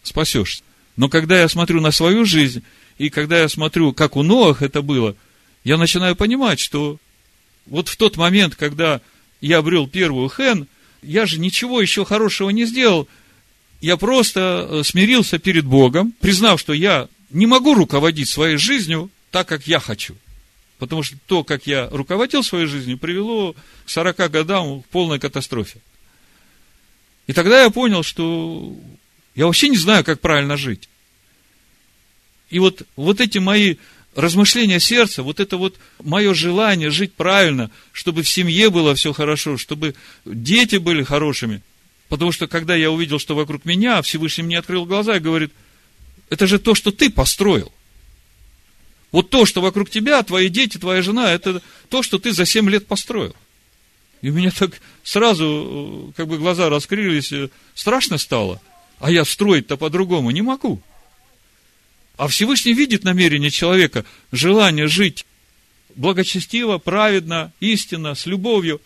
спасешься. 0.02 0.62
Но 0.96 1.08
когда 1.08 1.40
я 1.40 1.48
смотрю 1.48 1.80
на 1.80 1.90
свою 1.90 2.26
жизнь, 2.26 2.62
и 2.98 3.08
когда 3.08 3.38
я 3.38 3.48
смотрю, 3.48 3.94
как 3.94 4.16
у 4.16 4.22
Ноах 4.22 4.60
это 4.60 4.82
было, 4.82 5.16
я 5.64 5.78
начинаю 5.78 6.16
понимать, 6.16 6.60
что 6.60 6.98
вот 7.66 7.88
в 7.88 7.96
тот 7.96 8.16
момент, 8.16 8.54
когда 8.54 9.00
я 9.40 9.58
обрел 9.58 9.86
первую 9.86 10.28
хен, 10.28 10.66
я 11.02 11.26
же 11.26 11.38
ничего 11.38 11.80
еще 11.80 12.04
хорошего 12.04 12.50
не 12.50 12.64
сделал. 12.64 13.08
Я 13.80 13.96
просто 13.96 14.66
э, 14.68 14.82
смирился 14.84 15.38
перед 15.38 15.64
Богом, 15.64 16.12
признав, 16.20 16.60
что 16.60 16.72
я 16.72 17.08
не 17.30 17.46
могу 17.46 17.74
руководить 17.74 18.28
своей 18.28 18.56
жизнью 18.56 19.10
так, 19.30 19.48
как 19.48 19.66
я 19.66 19.80
хочу. 19.80 20.16
Потому 20.78 21.02
что 21.02 21.16
то, 21.26 21.44
как 21.44 21.66
я 21.66 21.88
руководил 21.90 22.42
своей 22.42 22.66
жизнью, 22.66 22.98
привело 22.98 23.54
к 23.84 23.90
40 23.90 24.30
годам 24.30 24.82
к 24.82 24.86
полной 24.86 25.18
катастрофе. 25.18 25.80
И 27.26 27.32
тогда 27.32 27.62
я 27.62 27.70
понял, 27.70 28.02
что 28.02 28.76
я 29.34 29.46
вообще 29.46 29.68
не 29.68 29.76
знаю, 29.76 30.04
как 30.04 30.20
правильно 30.20 30.56
жить. 30.56 30.88
И 32.50 32.58
вот, 32.58 32.82
вот 32.96 33.20
эти 33.20 33.38
мои 33.38 33.76
размышления 34.14 34.80
сердца, 34.80 35.22
вот 35.22 35.40
это 35.40 35.56
вот 35.56 35.76
мое 36.02 36.34
желание 36.34 36.90
жить 36.90 37.14
правильно, 37.14 37.70
чтобы 37.92 38.22
в 38.22 38.28
семье 38.28 38.70
было 38.70 38.94
все 38.94 39.12
хорошо, 39.12 39.56
чтобы 39.56 39.94
дети 40.24 40.76
были 40.76 41.02
хорошими. 41.02 41.62
Потому 42.08 42.32
что 42.32 42.46
когда 42.46 42.74
я 42.74 42.90
увидел, 42.90 43.18
что 43.18 43.34
вокруг 43.34 43.64
меня, 43.64 44.02
Всевышний 44.02 44.44
мне 44.44 44.58
открыл 44.58 44.86
глаза 44.86 45.16
и 45.16 45.20
говорит– 45.20 45.52
это 46.30 46.46
же 46.46 46.58
то, 46.58 46.74
что 46.74 46.90
ты 46.90 47.10
построил. 47.10 47.72
Вот 49.12 49.30
то, 49.30 49.46
что 49.46 49.60
вокруг 49.60 49.90
тебя, 49.90 50.22
твои 50.22 50.48
дети, 50.48 50.78
твоя 50.78 51.02
жена, 51.02 51.32
это 51.32 51.62
то, 51.88 52.02
что 52.02 52.18
ты 52.18 52.32
за 52.32 52.44
7 52.46 52.68
лет 52.68 52.86
построил. 52.86 53.36
И 54.22 54.30
у 54.30 54.32
меня 54.32 54.50
так 54.50 54.80
сразу, 55.04 56.12
как 56.16 56.26
бы 56.26 56.38
глаза 56.38 56.68
раскрылись, 56.68 57.32
страшно 57.74 58.18
стало. 58.18 58.60
А 58.98 59.10
я 59.10 59.24
строить-то 59.24 59.76
по-другому 59.76 60.30
не 60.30 60.42
могу. 60.42 60.82
А 62.16 62.28
Всевышний 62.28 62.74
видит 62.74 63.04
намерение 63.04 63.50
человека, 63.50 64.04
желание 64.30 64.86
жить 64.86 65.26
благочестиво, 65.96 66.78
праведно, 66.78 67.52
истинно, 67.60 68.14
с 68.14 68.26
любовью. 68.26 68.80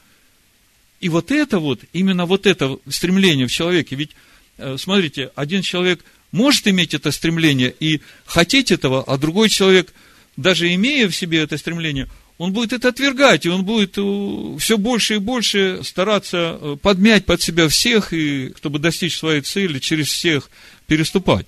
И 1.01 1.09
вот 1.09 1.31
это 1.31 1.59
вот, 1.59 1.81
именно 1.93 2.27
вот 2.27 2.47
это 2.47 2.79
стремление 2.89 3.47
в 3.47 3.53
человеке, 3.53 3.97
ведь, 3.97 4.11
э, 4.57 4.77
смотрите, 4.79 5.31
один 5.37 5.63
человек 5.63 6.05
может 6.33 6.67
иметь 6.67 6.95
это 6.95 7.11
стремление 7.11 7.75
и 7.79 8.01
хотеть 8.25 8.71
этого, 8.71 9.05
а 9.05 9.17
другой 9.17 9.49
человек, 9.49 9.93
даже 10.37 10.73
имея 10.75 11.09
в 11.09 11.15
себе 11.15 11.39
это 11.39 11.57
стремление, 11.57 12.09
он 12.37 12.53
будет 12.53 12.73
это 12.73 12.89
отвергать, 12.89 13.47
и 13.47 13.49
он 13.49 13.65
будет 13.65 13.95
э, 13.97 14.57
все 14.59 14.79
больше 14.79 15.17
и 15.17 15.19
больше 15.19 15.81
стараться 15.85 16.59
э, 16.61 16.77
подмять 16.81 17.27
под 17.27 17.43
себя 17.43 17.69
всех, 17.69 18.13
и 18.13 18.55
чтобы 18.57 18.79
достичь 18.79 19.19
своей 19.19 19.43
цели, 19.43 19.79
через 19.79 20.09
всех 20.09 20.51
переступать. 20.87 21.47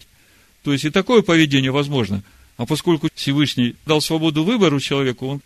То 0.62 0.72
есть 0.72 0.84
и 0.84 0.90
такое 0.90 1.22
поведение 1.22 1.70
возможно. 1.70 2.22
А 2.56 2.66
поскольку 2.66 3.08
Всевышний 3.14 3.74
дал 3.86 4.00
свободу 4.00 4.44
выбору 4.44 4.80
человеку, 4.80 5.26
он 5.26 5.40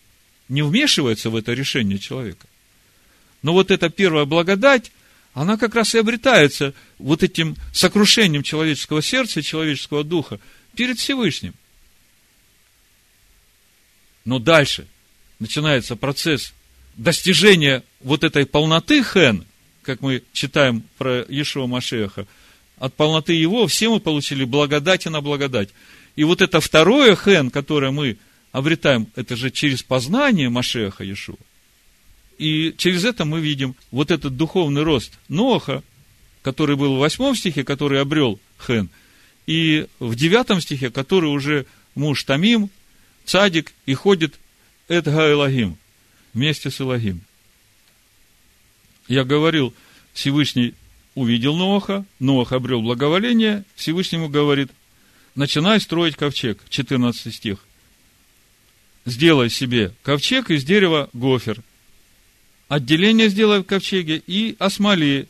не 0.49 0.63
вмешивается 0.63 1.31
в 1.31 1.37
это 1.37 1.53
решение 1.53 1.99
человека. 1.99 2.47
Но 3.43 3.53
вот 3.53 3.71
эта 3.71 3.91
первая 3.91 4.25
благодать, 4.25 4.91
она 5.33 5.57
как 5.57 5.75
раз 5.75 5.95
и 5.95 5.99
обретается 5.99 6.75
вот 6.99 7.23
этим 7.23 7.57
сокрушением 7.73 8.43
человеческого 8.43 9.03
сердца, 9.03 9.43
человеческого 9.43 10.03
духа 10.03 10.41
перед 10.75 10.99
Всевышним. 10.99 11.55
Но 14.25 14.39
дальше 14.39 14.87
начинается 15.39 15.97
процесс 15.97 16.53
достижения 16.97 17.83
вот 18.01 18.25
этой 18.25 18.47
полноты 18.47 19.05
хен, 19.05 19.45
как 19.83 20.01
мы 20.01 20.23
читаем 20.33 20.83
про 20.97 21.25
Ешуа 21.29 21.67
Машеха, 21.67 22.27
от 22.79 22.95
полноты 22.95 23.33
его 23.33 23.67
все 23.67 23.89
мы 23.91 24.01
получили 24.01 24.45
благодать 24.45 25.07
и 25.07 25.11
на 25.11 25.21
благодать. 25.21 25.71
И 26.17 26.25
вот 26.25 26.43
это 26.43 26.61
второе 26.61 27.17
хен, 27.17 27.51
которое 27.51 27.91
мы 27.91 28.19
обретаем, 28.53 29.09
это 29.17 29.37
же 29.37 29.51
через 29.51 29.83
познание 29.83 30.49
Машеха 30.49 31.05
Иешуа. 31.05 31.37
И 32.39 32.75
через 32.77 33.05
это 33.05 33.25
мы 33.25 33.41
видим 33.41 33.77
вот 33.91 34.11
этот 34.11 34.37
духовный 34.37 34.83
рост 34.83 35.13
Ноха, 35.29 35.83
который 36.43 36.77
был 36.77 36.97
в 36.97 36.99
восьмом 36.99 37.35
стихе, 37.35 37.65
который 37.65 38.01
обрел 38.01 38.39
Хен, 38.65 38.91
и 39.47 39.87
в 39.99 40.15
девятом 40.15 40.61
стихе, 40.61 40.91
который 40.91 41.27
уже 41.27 41.67
муж 41.95 42.25
Тамим, 42.25 42.71
цадик, 43.25 43.73
и 43.87 43.95
ходит 43.95 44.35
Эдга 44.89 45.31
Элагим, 45.33 45.77
вместе 46.33 46.71
с 46.71 46.81
Элагим. 46.81 47.21
Я 49.09 49.25
говорил, 49.25 49.75
Всевышний 50.13 50.75
увидел 51.15 51.57
Ноха, 51.57 52.05
Ноах 52.19 52.53
обрел 52.53 52.83
благоволение, 52.83 53.65
Всевышнему 53.75 54.29
говорит, 54.29 54.71
начинай 55.35 55.81
строить 55.81 56.17
ковчег, 56.17 56.61
14 56.69 57.35
стих 57.35 57.59
сделай 59.05 59.51
себе 59.51 59.93
ковчег 60.03 60.51
из 60.51 60.65
дерева 60.65 61.09
гофер. 61.13 61.61
Отделение 62.69 63.29
сделай 63.29 63.61
в 63.61 63.65
ковчеге 63.65 64.23
и 64.27 64.57
осмоли 64.59 65.29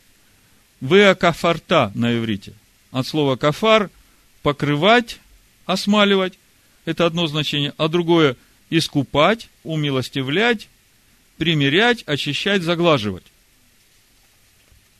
веакафарта 0.80 1.92
на 1.94 2.16
иврите. 2.16 2.52
От 2.90 3.06
слова 3.06 3.36
кафар– 3.36 3.90
покрывать, 4.42 5.18
осмаливать. 5.66 6.38
Это 6.84 7.06
одно 7.06 7.26
значение. 7.26 7.72
А 7.76 7.88
другое– 7.88 8.36
искупать, 8.70 9.48
умилостивлять, 9.64 10.68
примерять, 11.38 12.04
очищать, 12.06 12.62
заглаживать. 12.62 13.24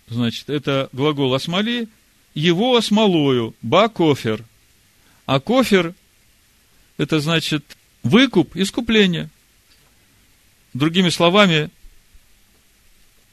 Значит, 0.09 0.51
это 0.51 0.89
глагол 0.93 1.35
осмоли, 1.35 1.89
его 2.35 2.77
осмолою, 2.77 3.55
ба 3.63 3.89
кофер. 3.89 4.45
А 5.27 5.41
кофер– 5.41 5.95
это 6.99 7.21
значит 7.21 7.77
Выкуп, 8.03 8.55
искупление. 8.55 9.31
Другими 10.75 11.09
словами, 11.09 11.71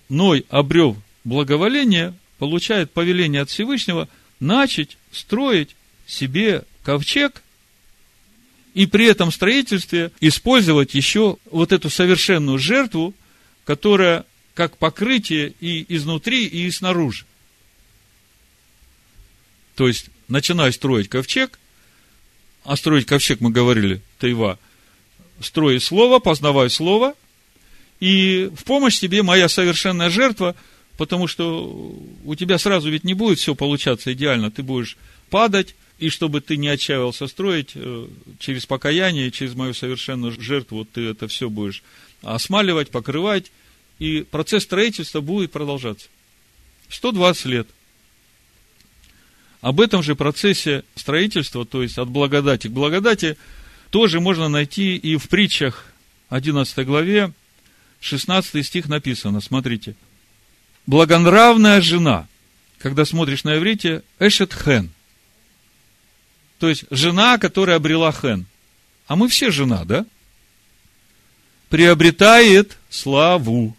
Ной, 0.07 0.45
обрев 0.49 0.95
благоволение, 1.25 2.13
получает 2.37 2.91
повеление 2.91 3.41
от 3.41 3.49
Всевышнего 3.49 4.07
начать 4.39 4.97
строить 5.11 5.75
себе 6.07 6.63
ковчег 6.83 7.43
и 8.73 8.85
при 8.85 9.05
этом 9.05 9.31
строительстве 9.31 10.11
использовать 10.21 10.93
еще 10.93 11.37
вот 11.49 11.71
эту 11.71 11.89
совершенную 11.89 12.57
жертву, 12.57 13.13
которая 13.65 14.25
как 14.61 14.77
покрытие 14.77 15.55
и 15.59 15.83
изнутри, 15.95 16.45
и 16.45 16.69
снаружи. 16.69 17.25
То 19.75 19.87
есть, 19.87 20.11
начиная 20.27 20.71
строить 20.71 21.09
ковчег, 21.09 21.57
а 22.63 22.75
строить 22.75 23.07
ковчег, 23.07 23.41
мы 23.41 23.49
говорили, 23.49 24.03
Тайва, 24.19 24.59
строй 25.39 25.79
слово, 25.79 26.19
познавай 26.19 26.69
слово, 26.69 27.15
и 27.99 28.51
в 28.55 28.63
помощь 28.65 28.99
тебе 28.99 29.23
моя 29.23 29.49
совершенная 29.49 30.11
жертва, 30.11 30.55
потому 30.95 31.25
что 31.25 31.97
у 32.23 32.35
тебя 32.35 32.59
сразу 32.59 32.91
ведь 32.91 33.03
не 33.03 33.15
будет 33.15 33.39
все 33.39 33.55
получаться 33.55 34.13
идеально, 34.13 34.51
ты 34.51 34.61
будешь 34.61 34.95
падать, 35.31 35.73
и 35.97 36.09
чтобы 36.09 36.41
ты 36.41 36.55
не 36.55 36.67
отчаивался 36.67 37.25
строить, 37.25 37.71
э, 37.73 38.07
через 38.37 38.67
покаяние, 38.67 39.31
через 39.31 39.55
мою 39.55 39.73
совершенную 39.73 40.39
жертву 40.39 40.85
ты 40.85 41.01
это 41.01 41.27
все 41.27 41.49
будешь 41.49 41.81
осмаливать, 42.21 42.91
покрывать, 42.91 43.51
и 44.01 44.23
процесс 44.23 44.63
строительства 44.63 45.21
будет 45.21 45.51
продолжаться. 45.51 46.07
120 46.89 47.45
лет– 47.45 47.67
об 49.61 49.79
этом 49.79 50.01
же 50.01 50.15
процессе 50.15 50.83
строительства, 50.95 51.65
то 51.65 51.83
есть 51.83 51.97
от 51.99 52.09
благодати 52.09 52.67
к 52.67 52.71
благодати, 52.71 53.37
тоже 53.91 54.19
можно 54.19 54.49
найти 54.49 54.97
и 54.97 55.17
в 55.17 55.29
притчах 55.29 55.85
11 56.29 56.85
главе, 56.85 57.31
16 57.99 58.65
стих 58.65 58.89
написано, 58.89 59.39
смотрите. 59.39 59.95
Благонравная 60.87 61.79
жена, 61.79 62.27
когда 62.79 63.05
смотришь 63.05 63.43
на 63.43 63.57
иврите, 63.57 64.01
эшет 64.19 64.51
хен. 64.53 64.89
То 66.57 66.67
есть, 66.67 66.85
жена, 66.89 67.37
которая 67.37 67.75
обрела 67.77 68.11
хен. 68.11 68.47
А 69.05 69.15
мы 69.15 69.27
все 69.27 69.51
жена, 69.51 69.85
да? 69.85 70.05
Приобретает 71.69 72.77
славу. 72.89 73.75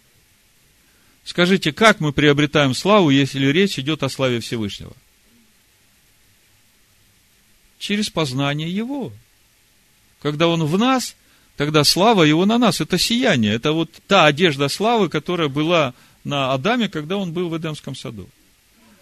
Скажите, 1.25 1.73
как 1.73 2.01
мы 2.01 2.13
приобретаем 2.13 2.75
славу, 2.75 3.11
если 3.11 3.47
речь 3.47 3.79
идет 3.79 4.03
о 4.03 4.09
славе 4.09 4.41
Всевышнего? 4.41 4.93
через 7.83 8.09
познание 8.11 8.71
Его. 8.71 9.13
Когда 10.23 10.47
Он 10.47 10.65
в 10.65 10.79
нас, 10.79 11.17
тогда 11.57 11.83
слава 11.83 12.23
Его 12.23 12.47
на 12.47 12.57
нас. 12.57 12.81
Это 12.81 12.97
сияние. 12.97 13.55
Это 13.55 13.73
вот 13.73 13.91
та 14.07 14.27
одежда 14.27 14.69
славы, 14.69 15.09
которая 15.09 15.49
была 15.49 15.93
на 16.23 16.53
Адаме, 16.53 16.89
когда 16.89 17.17
он 17.17 17.33
был 17.33 17.49
в 17.49 17.59
Эдемском 17.59 17.97
саду. 17.97 18.29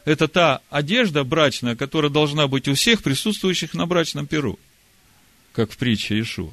Это 0.06 0.28
та 0.28 0.62
одежда 0.70 1.24
брачная, 1.24 1.76
которая 1.76 2.11
должна 2.11 2.48
быть 2.48 2.68
у 2.68 2.74
всех 2.74 3.02
присутствующих 3.02 3.74
на 3.74 3.85
брачном 3.85 4.26
перу, 4.26 4.59
как 5.52 5.70
в 5.70 5.76
притче 5.76 6.18
Ишуа. 6.18 6.50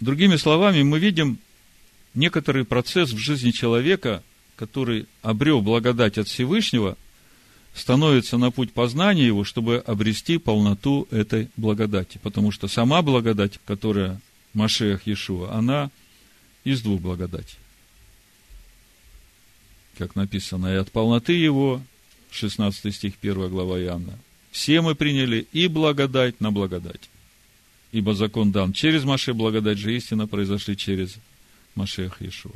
Другими 0.00 0.34
словами, 0.34 0.82
мы 0.82 0.98
видим 0.98 1.38
некоторый 2.14 2.64
процесс 2.64 3.10
в 3.10 3.18
жизни 3.18 3.50
человека, 3.50 4.22
который 4.56 5.06
обрел 5.22 5.60
благодать 5.60 6.18
от 6.18 6.28
Всевышнего– 6.28 6.96
становится 7.74 8.36
на 8.36 8.50
путь 8.50 8.72
познания 8.72 9.26
его, 9.26 9.44
чтобы 9.44 9.78
обрести 9.78 10.38
полноту 10.38 11.06
этой 11.10 11.48
благодати. 11.56 12.18
Потому 12.22 12.50
что 12.50 12.68
сама 12.68 13.02
благодать, 13.02 13.58
которая 13.64 14.20
Машех 14.54 15.06
Иешуа, 15.06 15.52
она 15.52 15.90
из 16.64 16.82
двух 16.82 17.00
благодатей. 17.00 17.58
Как 19.98 20.16
написано, 20.16 20.68
и 20.68 20.76
от 20.76 20.90
полноты 20.90 21.32
его, 21.32 21.82
16 22.30 22.94
стих 22.94 23.14
1 23.20 23.48
глава 23.48 23.80
Иоанна, 23.80 24.18
все 24.50 24.80
мы 24.80 24.94
приняли 24.94 25.46
и 25.52 25.68
благодать 25.68 26.40
на 26.40 26.50
благодать. 26.50 27.08
Ибо 27.92 28.14
закон 28.14 28.52
дан 28.52 28.72
через 28.72 29.04
Маше, 29.04 29.34
благодать 29.34 29.78
же 29.78 29.94
истина 29.94 30.26
произошли 30.26 30.76
через 30.76 31.16
Машех 31.80 32.20
Иешуа. 32.20 32.52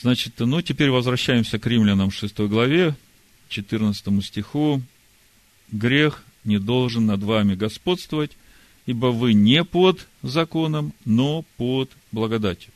Значит, 0.00 0.32
ну, 0.38 0.62
теперь 0.62 0.90
возвращаемся 0.90 1.58
к 1.58 1.66
римлянам 1.66 2.10
6 2.10 2.40
главе, 2.40 2.96
14 3.50 4.24
стиху, 4.24 4.80
грех 5.70 6.24
не 6.44 6.58
должен 6.58 7.04
над 7.04 7.22
вами 7.22 7.54
господствовать, 7.54 8.32
ибо 8.86 9.08
вы 9.08 9.34
не 9.34 9.62
под 9.62 10.06
законом, 10.22 10.94
но 11.04 11.44
под 11.58 11.90
благодатью. 12.12 12.72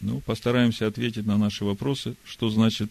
Ну, 0.00 0.20
постараемся 0.20 0.86
ответить 0.86 1.26
на 1.26 1.36
наши 1.36 1.64
вопросы, 1.64 2.14
что 2.24 2.48
значит 2.48 2.90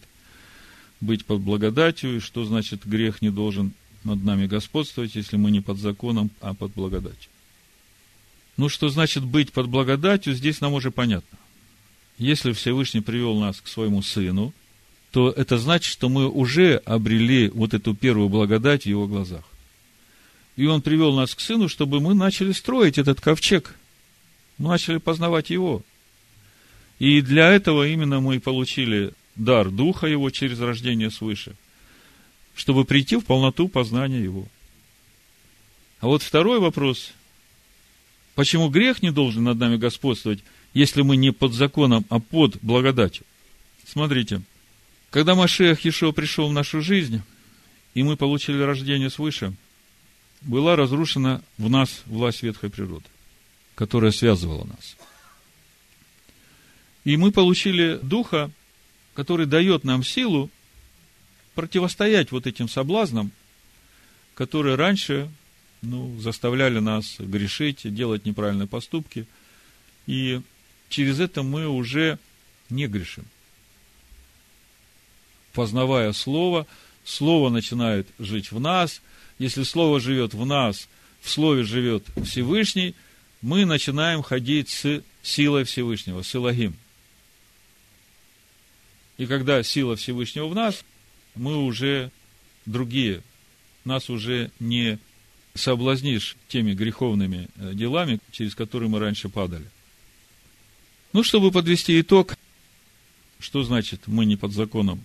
быть 1.00 1.24
под 1.24 1.40
благодатью, 1.40 2.16
и 2.16 2.20
что 2.20 2.44
значит 2.44 2.86
грех 2.86 3.22
не 3.22 3.30
должен 3.30 3.72
над 4.04 4.22
нами 4.22 4.46
господствовать, 4.46 5.14
если 5.14 5.36
мы 5.38 5.50
не 5.50 5.62
под 5.62 5.78
законом, 5.78 6.30
а 6.42 6.52
под 6.52 6.72
благодатью. 6.74 7.30
Ну, 8.58 8.68
что 8.68 8.90
значит 8.90 9.24
быть 9.24 9.52
под 9.52 9.68
благодатью, 9.68 10.34
здесь 10.34 10.60
нам 10.60 10.74
уже 10.74 10.90
понятно. 10.90 11.38
Если 12.18 12.52
Всевышний 12.52 13.00
привел 13.00 13.38
нас 13.38 13.60
к 13.60 13.68
своему 13.68 14.02
Сыну, 14.02 14.52
то 15.12 15.30
это 15.30 15.56
значит, 15.58 15.90
что 15.90 16.08
мы 16.08 16.28
уже 16.28 16.76
обрели 16.84 17.48
вот 17.48 17.74
эту 17.74 17.94
первую 17.94 18.28
благодать 18.28 18.82
в 18.82 18.86
Его 18.86 19.06
глазах. 19.06 19.44
И 20.56 20.66
Он 20.66 20.82
привел 20.82 21.14
нас 21.14 21.34
к 21.34 21.40
Сыну, 21.40 21.68
чтобы 21.68 22.00
мы 22.00 22.14
начали 22.14 22.52
строить 22.52 22.98
этот 22.98 23.20
ковчег. 23.20 23.74
Начали 24.58 24.98
познавать 24.98 25.50
Его. 25.50 25.82
И 26.98 27.20
для 27.20 27.52
этого 27.52 27.86
именно 27.86 28.20
мы 28.20 28.40
получили 28.40 29.12
дар 29.36 29.70
Духа 29.70 30.08
Его 30.08 30.30
через 30.30 30.58
рождение 30.58 31.12
свыше, 31.12 31.54
чтобы 32.56 32.84
прийти 32.84 33.16
в 33.16 33.24
полноту 33.24 33.68
познания 33.68 34.20
Его. 34.20 34.48
А 36.00 36.06
вот 36.06 36.22
второй 36.22 36.58
вопрос– 36.58 37.12
Почему 38.38 38.68
грех 38.68 39.02
не 39.02 39.10
должен 39.10 39.42
над 39.42 39.58
нами 39.58 39.76
господствовать, 39.78 40.44
если 40.74 41.02
мы 41.02 41.16
не 41.16 41.32
под 41.32 41.52
законом, 41.52 42.04
а 42.08 42.18
под 42.18 42.58
благодатью? 42.62 43.24
Смотрите, 43.86 44.42
когда 45.10 45.34
Машех 45.34 45.84
Ешо 45.84 46.12
пришел 46.12 46.48
в 46.48 46.52
нашу 46.52 46.82
жизнь, 46.82 47.22
и 47.94 48.02
мы 48.02 48.16
получили 48.16 48.60
рождение 48.60 49.10
свыше, 49.10 49.54
была 50.42 50.76
разрушена 50.76 51.42
в 51.56 51.68
нас 51.68 52.02
власть 52.06 52.42
ветхой 52.42 52.70
природы, 52.70 53.06
которая 53.74 54.12
связывала 54.12 54.64
нас. 54.64 54.96
И 57.04 57.16
мы 57.16 57.32
получили 57.32 57.98
Духа, 58.02 58.50
который 59.14 59.46
дает 59.46 59.84
нам 59.84 60.04
силу 60.04 60.50
противостоять 61.54 62.30
вот 62.30 62.46
этим 62.46 62.68
соблазнам, 62.68 63.32
которые 64.34 64.76
раньше 64.76 65.28
ну, 65.82 66.18
заставляли 66.20 66.78
нас 66.78 67.16
грешить, 67.18 67.92
делать 67.92 68.26
неправильные 68.26 68.68
поступки. 68.68 69.26
И 70.06 70.40
через 70.88 71.20
это 71.20 71.42
мы 71.42 71.68
уже 71.68 72.18
не 72.70 72.86
грешим. 72.86 73.24
Познавая 75.52 76.12
Слово, 76.12 76.66
Слово 77.04 77.50
начинает 77.50 78.06
жить 78.18 78.52
в 78.52 78.60
нас. 78.60 79.02
Если 79.38 79.62
Слово 79.62 79.98
живет 80.00 80.34
в 80.34 80.44
нас, 80.44 80.88
в 81.20 81.30
Слове 81.30 81.64
живет 81.64 82.04
Всевышний, 82.24 82.94
мы 83.40 83.64
начинаем 83.64 84.22
ходить 84.22 84.68
с 84.68 85.02
силой 85.22 85.64
Всевышнего, 85.64 86.22
с 86.22 86.34
Илогим. 86.34 86.76
И 89.16 89.26
когда 89.26 89.62
сила 89.62 89.96
Всевышнего 89.96 90.46
в 90.46 90.54
нас, 90.54 90.84
мы 91.34 91.56
уже 91.56 92.10
другие. 92.66 93.22
Нас 93.84 94.10
уже 94.10 94.50
не 94.60 94.98
соблазнишь 95.54 96.36
теми 96.46 96.72
греховными 96.72 97.48
э, 97.56 97.72
делами, 97.74 98.20
через 98.30 98.54
которые 98.54 98.88
мы 98.88 99.00
раньше 99.00 99.28
падали. 99.28 99.66
Ну, 101.12 101.22
чтобы 101.22 101.50
подвести 101.50 102.00
итог, 102.00 102.36
что 103.38 103.62
значит 103.62 104.02
мы 104.06 104.24
не 104.24 104.36
под 104.36 104.52
законом, 104.52 105.02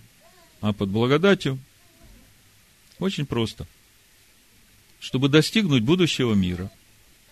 а 0.60 0.72
под 0.72 0.90
благодатью? 0.90 1.58
Очень 2.98 3.26
просто. 3.26 3.66
Чтобы 5.00 5.28
достигнуть 5.28 5.82
будущего 5.82 6.34
мира, 6.34 6.70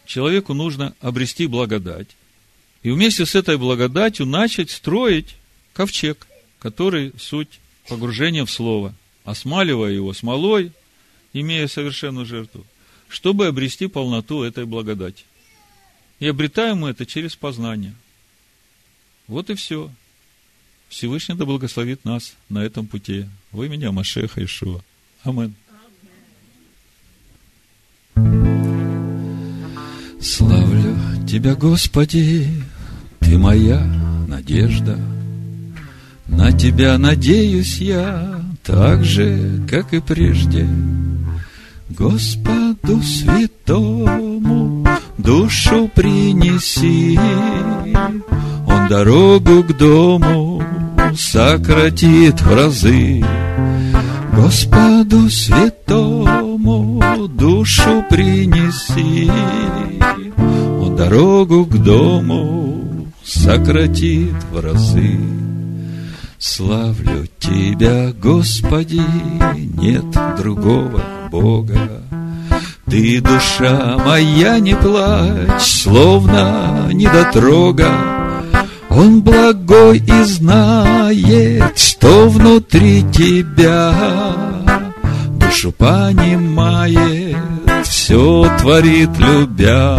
человеку 0.04 0.54
нужно 0.54 0.94
обрести 1.00 1.46
благодать, 1.46 2.08
и 2.82 2.90
вместе 2.90 3.26
с 3.26 3.34
этой 3.34 3.58
благодатью 3.58 4.26
начать 4.26 4.70
строить 4.70 5.36
ковчег, 5.72 6.26
который 6.58 7.12
суть 7.18 7.60
погружения 7.88 8.44
в 8.44 8.50
Слово, 8.50 8.94
осмаливая 9.24 9.92
его 9.92 10.12
смолой, 10.12 10.72
имея 11.32 11.68
совершенную 11.68 12.26
жертву 12.26 12.66
чтобы 13.12 13.46
обрести 13.46 13.88
полноту 13.88 14.42
этой 14.42 14.64
благодати. 14.64 15.24
И 16.18 16.26
обретаем 16.26 16.78
мы 16.78 16.90
это 16.90 17.04
через 17.04 17.36
познание. 17.36 17.94
Вот 19.28 19.50
и 19.50 19.54
все. 19.54 19.90
Всевышний 20.88 21.34
да 21.34 21.44
благословит 21.44 22.04
нас 22.04 22.34
на 22.48 22.58
этом 22.58 22.86
пути. 22.86 23.26
Вы 23.50 23.68
меня, 23.68 23.92
Машеха 23.92 24.44
Ишуа. 24.44 24.80
Амин. 25.24 25.54
Славлю 30.20 30.96
Тебя, 31.26 31.54
Господи, 31.54 32.46
Ты 33.20 33.38
моя 33.38 33.80
надежда. 34.28 34.98
На 36.28 36.52
Тебя 36.52 36.98
надеюсь 36.98 37.78
я 37.78 38.44
так 38.62 39.04
же, 39.04 39.64
как 39.68 39.94
и 39.94 40.00
прежде. 40.00 40.68
Господу 41.90 43.02
святому 43.02 44.86
душу 45.18 45.90
принеси, 45.94 47.18
Он 48.82 48.88
дорогу 48.88 49.62
к 49.62 49.76
дому 49.76 50.62
сократит 51.16 52.40
в 52.40 52.54
разы. 52.54 53.24
Господу 54.34 55.30
святому 55.30 57.00
душу 57.28 58.04
принеси, 58.10 59.30
Он 60.80 60.96
дорогу 60.96 61.64
к 61.66 61.78
дому 61.78 63.08
сократит 63.24 64.34
в 64.50 64.60
разы. 64.60 65.20
Славлю 66.38 67.28
Тебя, 67.38 68.12
Господи, 68.20 69.02
нет 69.78 70.04
другого 70.36 71.02
Бога. 71.30 72.02
Ты, 72.90 73.20
душа 73.20 73.96
моя, 74.04 74.58
не 74.58 74.74
плачь, 74.74 75.62
словно 75.62 76.90
недотрога. 76.92 78.21
Он 78.94 79.22
благой 79.22 79.98
и 79.98 80.24
знает, 80.24 81.78
что 81.78 82.28
внутри 82.28 83.02
тебя. 83.10 83.94
Душу 85.38 85.72
понимает, 85.72 87.36
все 87.84 88.50
творит, 88.60 89.10
любя. 89.18 89.98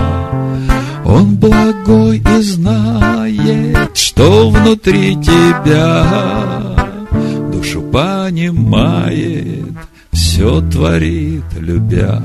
Он 1.05 1.35
благой 1.35 2.19
и 2.19 2.41
знает, 2.41 3.97
что 3.97 4.51
внутри 4.51 5.15
тебя. 5.15 6.05
Душу 7.51 7.81
понимает, 7.81 9.65
все 10.11 10.61
творит, 10.69 11.45
любя. 11.59 12.21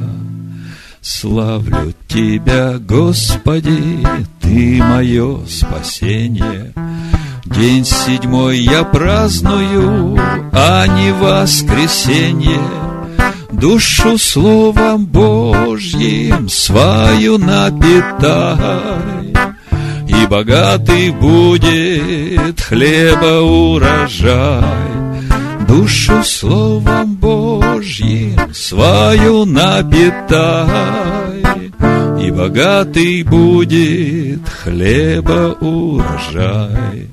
Славлю 1.10 1.94
Тебя, 2.06 2.76
Господи, 2.78 4.06
Ты 4.42 4.82
мое 4.82 5.38
спасение. 5.46 6.74
День 7.46 7.86
седьмой 7.86 8.58
я 8.58 8.84
праздную, 8.84 10.18
а 10.52 10.86
не 10.86 11.12
воскресенье. 11.12 12.60
Душу 13.50 14.18
Словом 14.18 15.06
Божьим 15.06 16.50
свою 16.50 17.38
напитай, 17.38 19.32
И 20.06 20.26
богатый 20.26 21.10
будет 21.10 22.60
хлеба 22.60 23.40
урожай. 23.40 24.87
Душу 25.68 26.24
Словом 26.24 27.14
Божьим 27.16 28.54
свою 28.54 29.44
напитай, 29.44 30.40
И 32.20 32.30
богатый 32.30 33.22
будет 33.22 34.48
хлеба 34.48 35.56
урожай. 35.60 37.08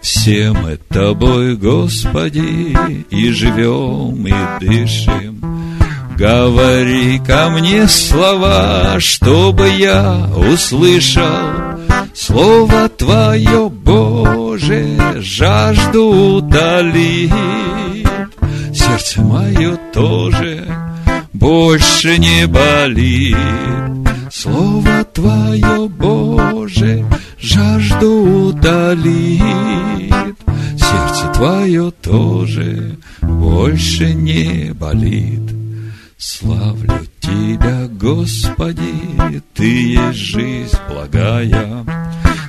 Все 0.00 0.52
мы 0.52 0.76
Тобой, 0.88 1.56
Господи, 1.56 2.76
и 3.10 3.30
живем, 3.30 4.26
и 4.26 4.34
дышим. 4.60 5.40
Говори 6.18 7.20
ко 7.26 7.48
мне 7.50 7.88
слова, 7.88 8.96
чтобы 8.98 9.68
я 9.68 10.28
услышал, 10.36 11.22
Слово 12.14 12.88
Твое, 12.90 13.68
Боже, 13.68 15.20
жажду 15.20 16.36
утолит. 16.36 17.32
Сердце 18.72 19.20
мое 19.20 19.76
тоже 19.92 20.64
больше 21.32 22.18
не 22.18 22.46
болит. 22.46 23.36
Слово 24.32 25.04
Твое, 25.12 25.88
Боже, 25.88 27.04
жажду 27.40 28.48
утолит. 28.48 29.42
Сердце 30.76 31.32
Твое 31.34 31.90
тоже 32.00 32.96
больше 33.22 34.14
не 34.14 34.72
болит. 34.72 35.42
Славлю 36.16 37.00
Тебя, 37.20 37.88
Господи, 37.88 39.42
Ты 39.54 39.94
есть 39.94 40.18
жизнь 40.18 40.78
благая. 40.88 41.84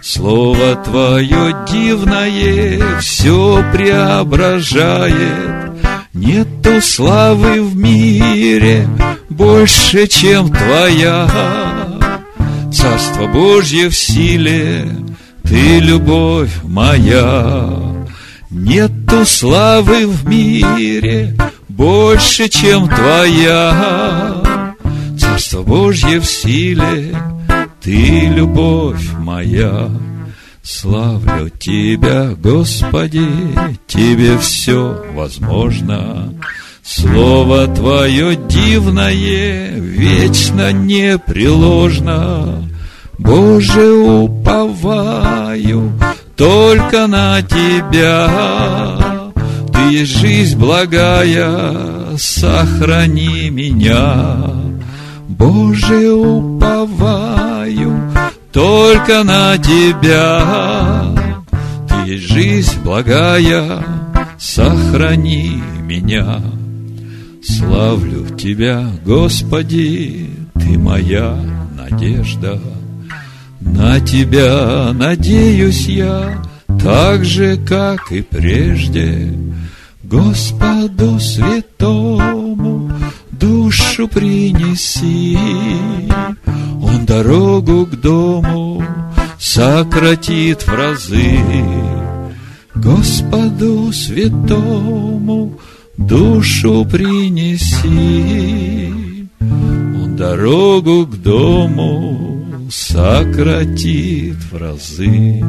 Слово 0.08 0.76
Твое 0.86 1.66
дивное 1.68 3.00
все 3.00 3.66
преображает. 3.74 5.18
Нету 6.14 6.80
славы 6.80 7.64
в 7.64 7.76
мире 7.76 8.88
больше, 9.30 10.06
чем 10.06 10.52
твоя. 10.52 11.28
Царство 12.72 13.26
Божье 13.26 13.90
в 13.90 13.98
силе, 13.98 14.88
ты 15.44 15.80
любовь 15.80 16.54
моя. 16.62 17.68
Нету 18.52 19.26
славы 19.26 20.06
в 20.06 20.28
мире 20.28 21.36
больше, 21.68 22.48
чем 22.48 22.88
твоя. 22.88 24.44
Царство 25.20 25.64
Божье 25.64 26.20
в 26.20 26.26
силе, 26.26 27.16
ты 27.86 28.32
любовь 28.34 29.14
моя. 29.20 29.90
Славлю 30.64 31.50
Тебя, 31.50 32.34
Господи, 32.36 33.30
Тебе 33.86 34.40
все 34.40 35.06
возможно. 35.14 36.34
Слово 36.84 37.68
Твое 37.68 38.36
дивное, 38.36 39.78
вечно 39.78 40.74
непреложно. 40.74 42.68
Боже, 43.20 43.94
уповаю 43.94 45.94
только 46.36 47.06
на 47.06 47.44
Тебя. 47.44 49.32
Ты 49.72 50.06
жизнь 50.06 50.58
благая, 50.58 52.18
сохрани 52.18 53.52
меня. 53.52 54.38
Боже, 55.28 56.14
уповаю 56.14 57.35
только 58.56 59.26
на 59.26 59.58
Тебя. 59.58 61.14
Ты 61.90 62.18
жизнь 62.18 62.80
благая, 62.86 63.84
сохрани 64.40 65.62
меня. 65.82 66.42
Славлю 67.44 68.34
Тебя, 68.38 68.88
Господи, 69.06 70.30
Ты 70.54 70.80
моя 70.80 71.38
надежда. 71.76 72.58
На 73.60 74.00
Тебя 74.00 74.94
надеюсь 74.94 75.88
я, 75.88 76.42
так 76.82 77.26
же, 77.26 77.58
как 77.58 78.10
и 78.14 78.22
прежде. 78.22 79.34
Господу 80.02 81.20
святому 81.20 82.90
душу 83.40 84.08
принеси, 84.08 85.38
Он 86.82 87.06
дорогу 87.06 87.86
к 87.86 87.96
дому 87.96 88.84
сократит 89.40 90.64
в 90.64 90.74
разы. 90.74 91.40
Господу 92.76 93.92
святому 93.94 95.60
душу 95.98 96.86
принеси, 96.86 98.94
Он 99.42 100.16
дорогу 100.16 101.06
к 101.06 101.16
дому 101.16 102.46
сократит 102.70 104.36
в 104.52 104.58
разы. 104.58 105.42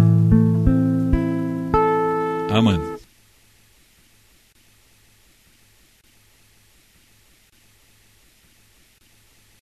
Аминь. 2.50 2.95